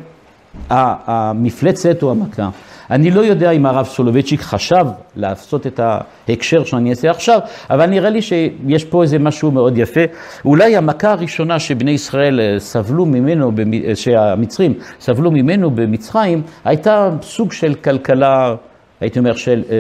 [0.71, 2.49] המפלצת או המכה.
[2.91, 5.81] אני לא יודע אם הרב סולובייצ'יק חשב לעשות את
[6.29, 10.01] ההקשר שאני אעשה עכשיו, אבל נראה לי שיש פה איזה משהו מאוד יפה.
[10.45, 13.53] אולי המכה הראשונה שבני ישראל אה, סבלו ממנו,
[13.89, 18.55] אה, שהמצרים סבלו ממנו במצרים, הייתה סוג של כלכלה,
[19.01, 19.77] הייתי אומר, של, אה,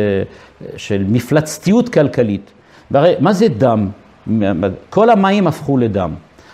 [0.76, 2.50] של מפלצתיות כלכלית.
[2.90, 3.88] והרי מה זה דם?
[4.90, 6.10] כל המים הפכו לדם.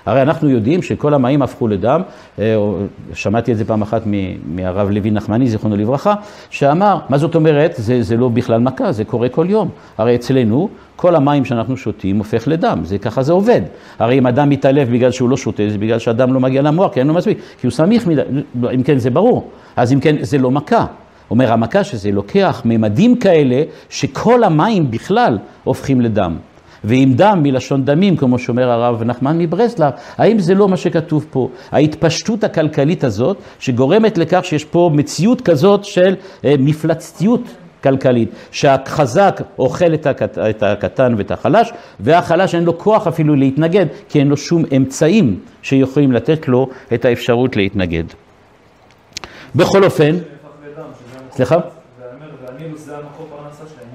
[0.06, 2.02] הרי אנחנו יודעים שכל המים הפכו לדם,
[2.38, 2.56] אה,
[3.14, 4.02] שמעתי את זה פעם אחת
[4.44, 6.14] מהרב לוי נחמני, זיכרונו לברכה,
[6.50, 9.68] שאמר, מה זאת אומרת, זה, זה לא בכלל מכה, זה קורה כל יום.
[9.98, 13.60] הרי אצלנו, כל המים שאנחנו שותים הופך לדם, זה ככה זה עובד.
[13.98, 17.00] הרי אם אדם מתעלף בגלל שהוא לא שותה, זה בגלל שהדם לא מגיע למוח, כי
[17.00, 18.22] אין לו מספיק, כי הוא סמיך מדי,
[18.74, 19.50] אם כן זה ברור.
[19.76, 20.86] אז אם כן, זה לא מכה.
[21.30, 26.36] אומר המכה שזה לוקח ממדים כאלה, שכל המים בכלל הופכים לדם.
[26.84, 31.48] ואם דם מלשון דמים, כמו שאומר הרב נחמן מברסלב, האם זה לא מה שכתוב פה?
[31.72, 36.14] ההתפשטות הכלכלית הזאת, שגורמת לכך שיש פה מציאות כזאת של
[36.44, 37.42] אה, מפלצתיות
[37.82, 43.86] כלכלית, שהחזק אוכל את, הקט, את הקטן ואת החלש, והחלש אין לו כוח אפילו להתנגד,
[44.08, 48.04] כי אין לו שום אמצעים שיכולים לתת לו את האפשרות להתנגד.
[49.54, 50.24] בכל אופן, שנהפך
[50.64, 51.60] לדם, שזה המקור סליחה?
[51.60, 51.76] פרנסה.
[52.00, 53.88] ואומר, והנילוס זה המקור פרנסה שלהם,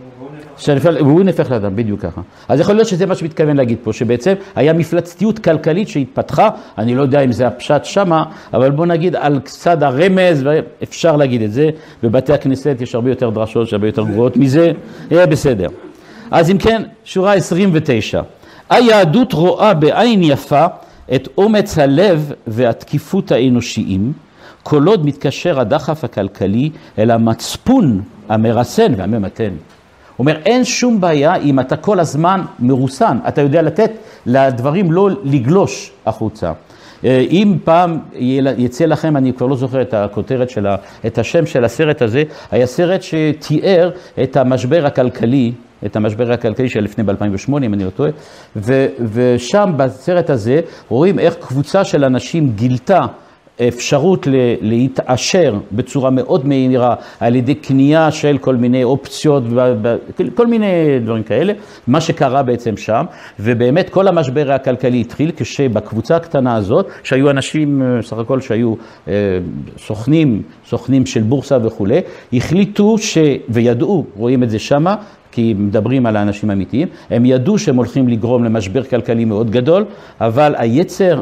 [0.84, 2.22] והוא נהפך לאדם, בדיוק ככה.
[2.48, 7.02] אז יכול להיות שזה מה שמתכוון להגיד פה, שבעצם היה מפלצתיות כלכלית שהתפתחה, אני לא
[7.02, 10.44] יודע אם זה הפשט שמה, אבל בוא נגיד על קצת הרמז,
[10.84, 11.70] אפשר להגיד את זה,
[12.04, 14.72] בבתי הכנסת יש הרבה יותר דרשות שהרבה יותר גבוהות מזה,
[15.12, 15.68] יהיה בסדר.
[16.32, 18.22] אז אם כן, שורה 29.
[18.70, 20.66] היהדות רואה בעין יפה
[21.16, 24.14] את אומץ הלב והתקיפות האנושיים,
[24.64, 29.52] כל עוד מתקשר הדחף הכלכלי אל המצפון המרסן והממתן.
[30.20, 33.92] אומר, אין שום בעיה אם אתה כל הזמן מרוסן, אתה יודע לתת
[34.26, 36.54] לדברים לא לגלוש החוצה.
[37.06, 38.00] אה, אם פעם
[38.58, 42.24] יצא לכם, אני כבר לא זוכר את הכותרת של, ה, את השם של הסרט הזה,
[42.52, 43.92] היה סרט שתיאר
[44.24, 45.52] את המשבר הכלכלי,
[45.86, 48.10] את המשבר הכלכלי של לפני ב-2008, אם אני לא טועה,
[49.14, 53.06] ושם בסרט הזה רואים איך קבוצה של אנשים גילתה
[53.62, 54.28] אפשרות
[54.62, 59.96] להתעשר בצורה מאוד מהירה על ידי קנייה של כל מיני אופציות, ב-
[60.36, 61.54] כל מיני דברים כאלה,
[61.88, 63.06] מה שקרה בעצם שם,
[63.40, 68.74] ובאמת כל המשבר הכלכלי התחיל כשבקבוצה הקטנה הזאת, שהיו אנשים אה, סך הכל שהיו
[69.08, 69.14] אה,
[69.78, 72.02] סוכנים, סוכנים של בורסה וכולי,
[72.34, 73.18] החליטו ש...
[73.50, 74.96] וידעו, רואים את זה שמה,
[75.32, 79.86] כי מדברים על האנשים האמיתיים, הם ידעו שהם הולכים לגרום למשבר כלכלי מאוד גדול,
[80.22, 81.22] אבל היצר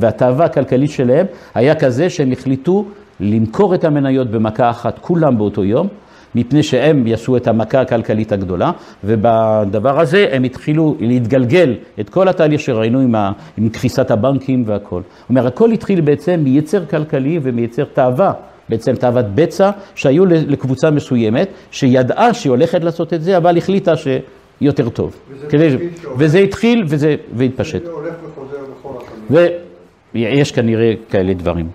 [0.00, 2.84] והתאווה הכלכלית שלהם היה כזה שהם החליטו
[3.20, 5.88] למכור את המניות במכה אחת, כולם באותו יום,
[6.34, 8.72] מפני שהם יעשו את המכה הכלכלית הגדולה,
[9.04, 14.94] ובדבר הזה הם התחילו להתגלגל את כל התהליך שראינו עם, ה, עם קריסת הבנקים והכל.
[14.94, 18.32] הוא אומר, הכל התחיל בעצם מיצר כלכלי ומייצר תאווה.
[18.68, 24.88] בעצם תאוות בצע שהיו לקבוצה מסוימת, שידעה שהיא הולכת לעשות את זה, אבל החליטה שיותר
[24.88, 25.16] טוב.
[25.30, 25.76] וזה כדי...
[26.18, 27.16] וזה התחיל וזה...
[27.36, 27.84] והתפשט.
[27.84, 29.69] זה הולך וחוזר בכל הפנים.
[30.14, 31.68] ויש כנראה כאלה דברים.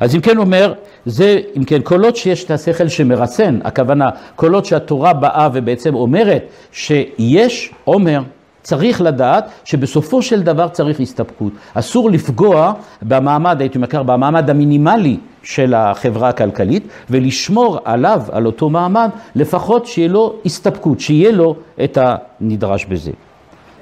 [0.00, 0.74] אז אם כן אומר,
[1.06, 7.72] זה, אם כן, קולות שיש את השכל שמרסן, הכוונה, קולות שהתורה באה ובעצם אומרת שיש
[7.84, 8.22] עומר,
[8.62, 11.52] צריך לדעת שבסופו של דבר צריך הסתפקות.
[11.74, 12.72] אסור לפגוע
[13.02, 20.08] במעמד, הייתי אומר, במעמד המינימלי של החברה הכלכלית, ולשמור עליו, על אותו מעמד, לפחות שיהיה
[20.08, 23.12] לו הסתפקות, שיהיה לו את הנדרש בזה.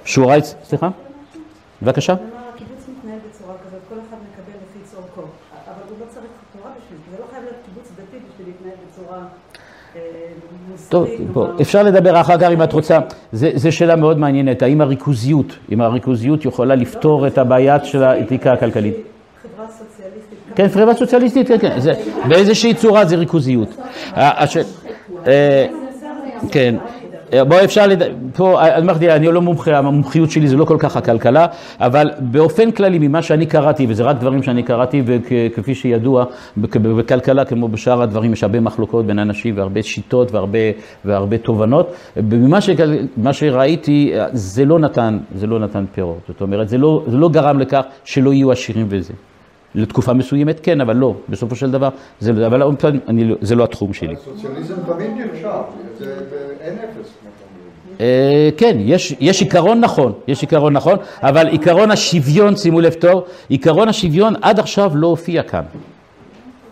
[0.05, 0.89] שורה, סליחה?
[1.83, 2.17] בבקשה.
[2.17, 5.21] כלומר, הקיבוץ מתנהל בצורה כזאת, כל אחד מקבל לפי צורכו.
[5.21, 8.77] אבל הוא לא צריך תורה בשביל זה, זה לא חייב להיות קיבוץ דתי בשביל להתנהל
[8.89, 9.19] בצורה
[9.97, 10.01] אה,
[10.89, 11.51] טוב, נאמר.
[11.61, 12.99] אפשר לדבר אחר כך אם את רוצה.
[13.33, 18.95] זו שאלה מאוד מעניינת, האם הריכוזיות, אם הריכוזיות יכולה לפתור את הבעיה של האתיקה הכלכלית.
[20.55, 21.79] כן, חברה סוציאליסטית, כן, כן,
[22.29, 23.69] באיזושהי צורה זה ריכוזיות.
[24.13, 24.57] ה- הש-
[25.27, 25.67] אה,
[26.51, 26.98] כן, אה,
[27.33, 28.03] בוא אפשר, לד...
[28.37, 31.47] פה, אמרתי, אני לא מומחה, המומחיות שלי זה לא כל כך הכלכלה,
[31.81, 36.25] אבל באופן כללי, ממה שאני קראתי, וזה רק דברים שאני קראתי, וכפי שידוע,
[36.57, 40.59] בכ- בכלכלה, כמו בשאר הדברים, יש הרבה מחלוקות בין אנשים והרבה שיטות והרבה,
[41.05, 41.93] והרבה תובנות.
[42.23, 42.71] ממה ש...
[43.33, 46.19] שראיתי, זה לא נתן, זה לא נתן פירות.
[46.29, 49.13] זאת אומרת, זה לא, זה לא גרם לכך שלא יהיו עשירים וזה.
[49.75, 51.89] לתקופה מסוימת כן, אבל לא, בסופו של דבר,
[52.21, 54.15] זה, לא- אבל עוד פעם, אני, לא- זה לא התחום שלי.
[54.15, 55.11] הסוציאליזם תמיד
[55.99, 56.15] זה
[56.61, 57.09] אין אפס.
[58.01, 63.23] אה, כן, יש, יש עיקרון נכון, יש עיקרון נכון, אבל עיקרון השוויון, שימו לב טוב,
[63.49, 65.63] עיקרון השוויון עד עכשיו לא הופיע כאן.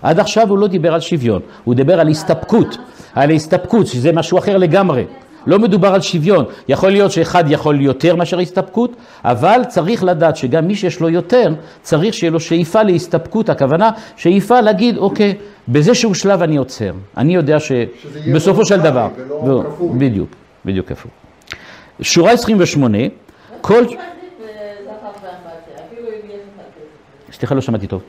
[0.03, 2.78] עד עכשיו הוא לא דיבר על שוויון, הוא דיבר על הסתפקות,
[3.14, 5.05] על הסתפקות, שזה משהו אחר לגמרי.
[5.47, 10.66] לא מדובר על שוויון, יכול להיות שאחד יכול יותר מאשר הסתפקות, אבל צריך לדעת שגם
[10.66, 15.34] מי שיש לו יותר, צריך שיהיה לו שאיפה להסתפקות, הכוונה שאיפה להגיד, אוקיי,
[15.68, 19.09] באיזשהו שלב אני עוצר, אני יודע שבסופו של דבר,
[19.44, 19.88] ולא כפוי.
[19.99, 20.30] בדיוק,
[20.64, 21.11] בדיוק כפוי.
[22.01, 22.99] שורה 28,
[23.61, 23.94] כל, כסף.
[27.32, 28.03] סליחה לא שמעתי טוב,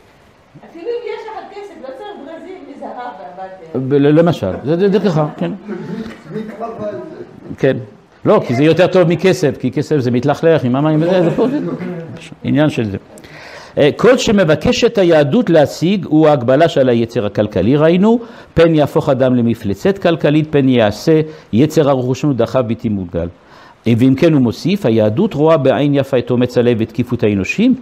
[3.76, 3.80] לא.
[3.88, 5.52] ב- למשל, זה זה ככה, כן,
[7.58, 7.78] כן,
[8.26, 11.48] לא, כי זה יותר טוב מכסף, כי כסף זה מתלכלך עם המים וזה, זה פה,
[12.44, 12.98] עניין של זה.
[13.78, 18.20] אה, כל שמבקשת היהדות להשיג הוא ההגבלה של היצר הכלכלי, ראינו,
[18.54, 21.22] פן יהפוך אדם למפלצת כלכלית, פן יעשה
[21.54, 23.28] יצר הרכושנות דחף בלתי מוגל.
[23.88, 27.76] אה, ואם כן הוא מוסיף, היהדות רואה בעין יפה את אומץ הלב ותקיפות האנושים,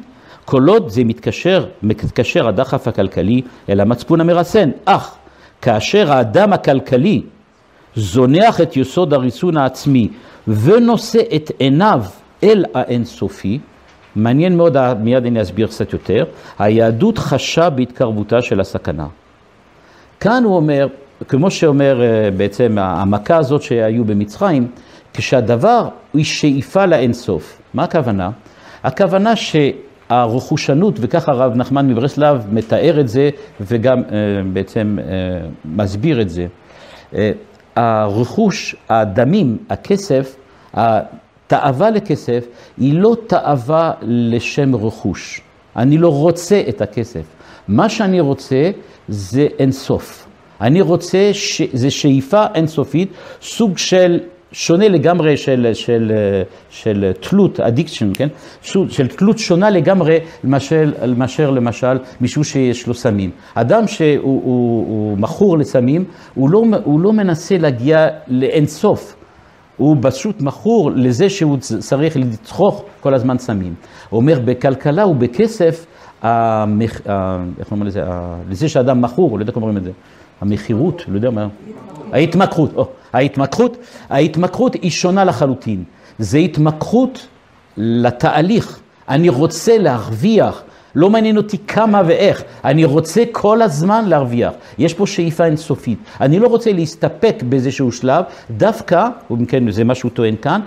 [0.45, 5.15] כל עוד זה מתקשר, מתקשר הדחף הכלכלי אל המצפון המרסן, אך
[5.61, 7.21] כאשר האדם הכלכלי
[7.95, 10.09] זונח את יסוד הריסון העצמי
[10.47, 12.03] ונושא את עיניו
[12.43, 13.59] אל האינסופי,
[14.15, 16.25] מעניין מאוד, מיד אני אסביר קצת יותר,
[16.59, 19.07] היהדות חשה בהתקרבותה של הסכנה.
[20.19, 20.87] כאן הוא אומר,
[21.27, 24.67] כמו שאומר אה, בעצם המכה הזאת שהיו במצרים,
[25.13, 27.61] כשהדבר הוא שאיפה לאינסוף.
[27.73, 28.29] מה הכוונה?
[28.83, 33.29] הכוונה שהרכושנות, וככה הרב נחמן מברסלב מתאר את זה
[33.61, 34.05] וגם אה,
[34.53, 36.47] בעצם אה, מסביר את זה.
[37.75, 40.35] הרכוש, הדמים, הכסף,
[40.73, 42.45] התאווה לכסף
[42.77, 45.41] היא לא תאווה לשם רכוש.
[45.75, 47.23] אני לא רוצה את הכסף.
[47.67, 48.71] מה שאני רוצה
[49.07, 50.27] זה אינסוף.
[50.61, 51.61] אני רוצה, ש...
[51.73, 53.11] זה שאיפה אינסופית,
[53.41, 54.19] סוג של,
[54.57, 56.11] שונה לגמרי של, של,
[56.69, 58.27] של תלות, addiction, כן?
[58.61, 60.83] של תלות שונה לגמרי מאשר,
[61.17, 63.29] מאשר למשל מישהו שיש לו סמים.
[63.55, 69.15] אדם שהוא הוא, הוא מכור לסמים, הוא לא, הוא לא מנסה להגיע לאינסוף.
[69.77, 73.73] הוא פשוט מכור לזה שהוא צריך לצרוך כל הזמן סמים.
[74.09, 75.85] הוא אומר, בכלכלה ובכסף,
[76.21, 77.01] המח...
[77.59, 78.01] איך אומרים לזה?
[78.49, 79.91] לזה שאדם מכור, לא יודע איך אומרים את זה,
[80.41, 81.47] המכירות, לא יודע מה,
[82.13, 82.73] ההתמכרות,
[83.15, 83.77] או, ההתמכרות,
[84.09, 85.83] ההתמכרות היא שונה לחלוטין.
[86.19, 87.27] זה התמכרות
[87.77, 88.79] לתהליך.
[89.09, 90.63] אני רוצה להרוויח,
[90.95, 94.53] לא מעניין אותי כמה ואיך, אני רוצה כל הזמן להרוויח.
[94.77, 95.99] יש פה שאיפה אינסופית.
[96.21, 99.07] אני לא רוצה להסתפק באיזשהו שלב, דווקא,
[99.47, 100.61] כן, זה מה שהוא טוען כאן,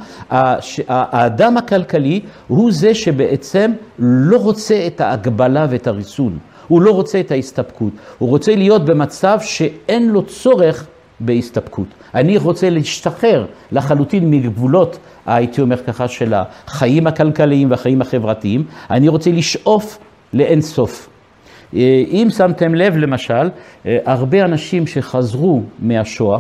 [0.89, 6.39] האדם הכלכלי הוא זה שבעצם לא רוצה את ההגבלה ואת הריסון.
[6.69, 7.93] הוא לא רוצה את ההסתפקות.
[8.19, 10.87] הוא רוצה להיות במצב שאין לו צורך
[11.21, 11.87] בהסתפקות.
[12.15, 16.35] אני רוצה להשתחרר לחלוטין מגבולות, הייתי אומר ככה, של
[16.67, 18.65] החיים הכלכליים והחיים החברתיים.
[18.91, 19.99] אני רוצה לשאוף
[20.33, 21.09] לאין סוף.
[21.75, 23.51] אה, אם שמתם לב, למשל,
[23.87, 26.39] אה, הרבה אנשים שחזרו מהשואה,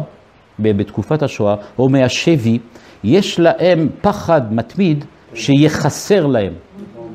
[0.59, 2.59] בתקופת השואה, או מהשבי,
[3.05, 5.05] יש להם פחד מתמיד
[5.35, 6.53] שיהיה חסר להם.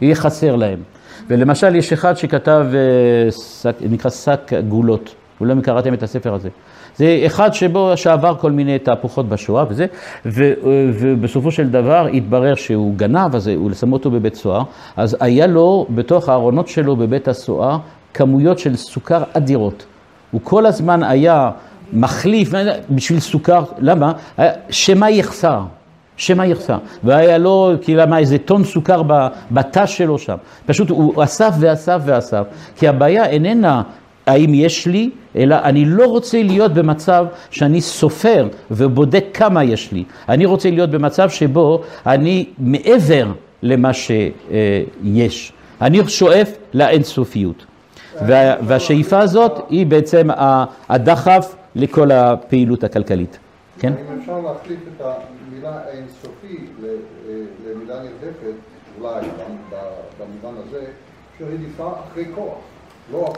[0.01, 0.80] יהיה חסר להם.
[1.28, 5.16] ולמשל, יש אחד שכתב, אה, נקרא שק גולות.
[5.39, 6.49] אולי קראתם את הספר הזה.
[6.98, 9.86] זה אחד שבו, שעבר כל מיני תהפוכות בשואה וזה,
[10.26, 10.54] ו,
[11.00, 14.64] ובסופו של דבר התברר שהוא גנב, אז הוא שם אותו בבית סוהר,
[14.98, 17.78] אז היה לו בתוך הארונות שלו בבית הסוהר
[18.14, 19.86] כמויות של סוכר אדירות.
[20.32, 21.52] הוא כל הזמן היה
[21.94, 22.52] מחליף
[22.89, 24.12] בשביל סוכר, למה?
[24.38, 25.60] היה- שמא יחסר.
[26.18, 26.78] שמא יחסר.
[27.04, 29.02] והיה לו, כאילו, מה, איזה טון סוכר
[29.52, 30.36] בתא שלו שם.
[30.66, 32.44] פשוט הוא אסף ואסף ואסף.
[32.76, 33.82] כי הבעיה איננה
[34.28, 40.04] האם יש לי, אלא אני לא רוצה להיות במצב שאני סופר ובודק כמה יש לי.
[40.30, 43.28] אני רוצה להיות במצב שבו אני מעבר
[43.62, 45.54] למה שיש.
[45.82, 47.66] אני שואף לאינסופיות.
[48.28, 50.28] וה, והשאיפה הזאת היא בעצם
[50.90, 53.40] הדחף לכל הפעילות הכלכלית.
[53.80, 53.94] כן?
[53.94, 56.90] אם אפשר להחליף את המילה אינסופי אה,
[57.66, 58.56] למילה נרדפת,
[59.02, 59.28] אולי
[60.20, 60.86] במובן הזה,
[61.38, 62.54] של רדיפה אחרי כוח,
[63.14, 63.34] לא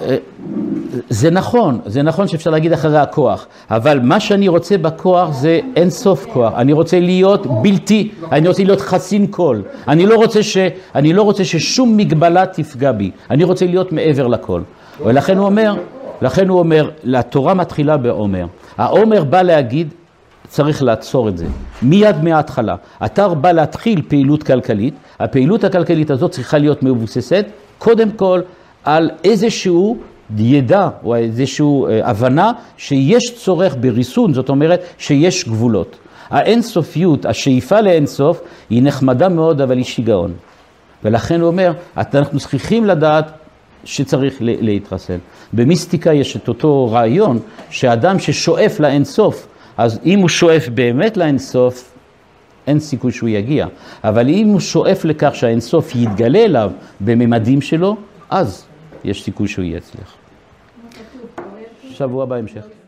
[0.00, 0.16] אה,
[1.08, 5.90] זה נכון, זה נכון שאפשר להגיד אחרי הכוח, אבל מה שאני רוצה בכוח זה אין
[5.90, 6.52] סוף כוח.
[6.56, 9.60] אני רוצה להיות בלתי, אני רוצה להיות חסין כל.
[9.88, 10.40] אני לא רוצה,
[10.94, 14.60] אני לא רוצה ששום מגבלה תפגע בי, אני רוצה להיות מעבר לכל.
[15.04, 15.74] ולכן הוא אומר,
[16.22, 18.46] לכן הוא אומר, התורה מתחילה בעומר.
[18.78, 19.94] העומר בא להגיד,
[20.52, 21.46] צריך לעצור את זה,
[21.82, 22.76] מיד מההתחלה.
[23.04, 27.46] אתה בא להתחיל פעילות כלכלית, הפעילות הכלכלית הזאת צריכה להיות מבוססת,
[27.78, 28.40] קודם כל,
[28.84, 29.96] על איזשהו
[30.38, 35.96] ידע או איזושהי אה, הבנה שיש צורך בריסון, זאת אומרת שיש גבולות.
[36.30, 38.40] האינסופיות, השאיפה לאינסוף,
[38.70, 40.32] היא נחמדה מאוד, אבל היא שיגעון.
[41.04, 43.32] ולכן הוא אומר, אנחנו צריכים לדעת
[43.84, 45.18] שצריך להתרסן.
[45.52, 47.38] במיסטיקה יש את אותו רעיון
[47.70, 49.46] שאדם ששואף לאינסוף,
[49.76, 51.92] אז אם הוא שואף באמת לאינסוף,
[52.66, 53.66] אין סיכוי שהוא יגיע.
[54.04, 56.70] אבל אם הוא שואף לכך שהאינסוף יתגלה אליו
[57.00, 57.96] בממדים שלו,
[58.30, 58.64] אז
[59.04, 60.14] יש סיכוי שהוא יצליח.
[61.90, 62.81] שבוע בהמשך.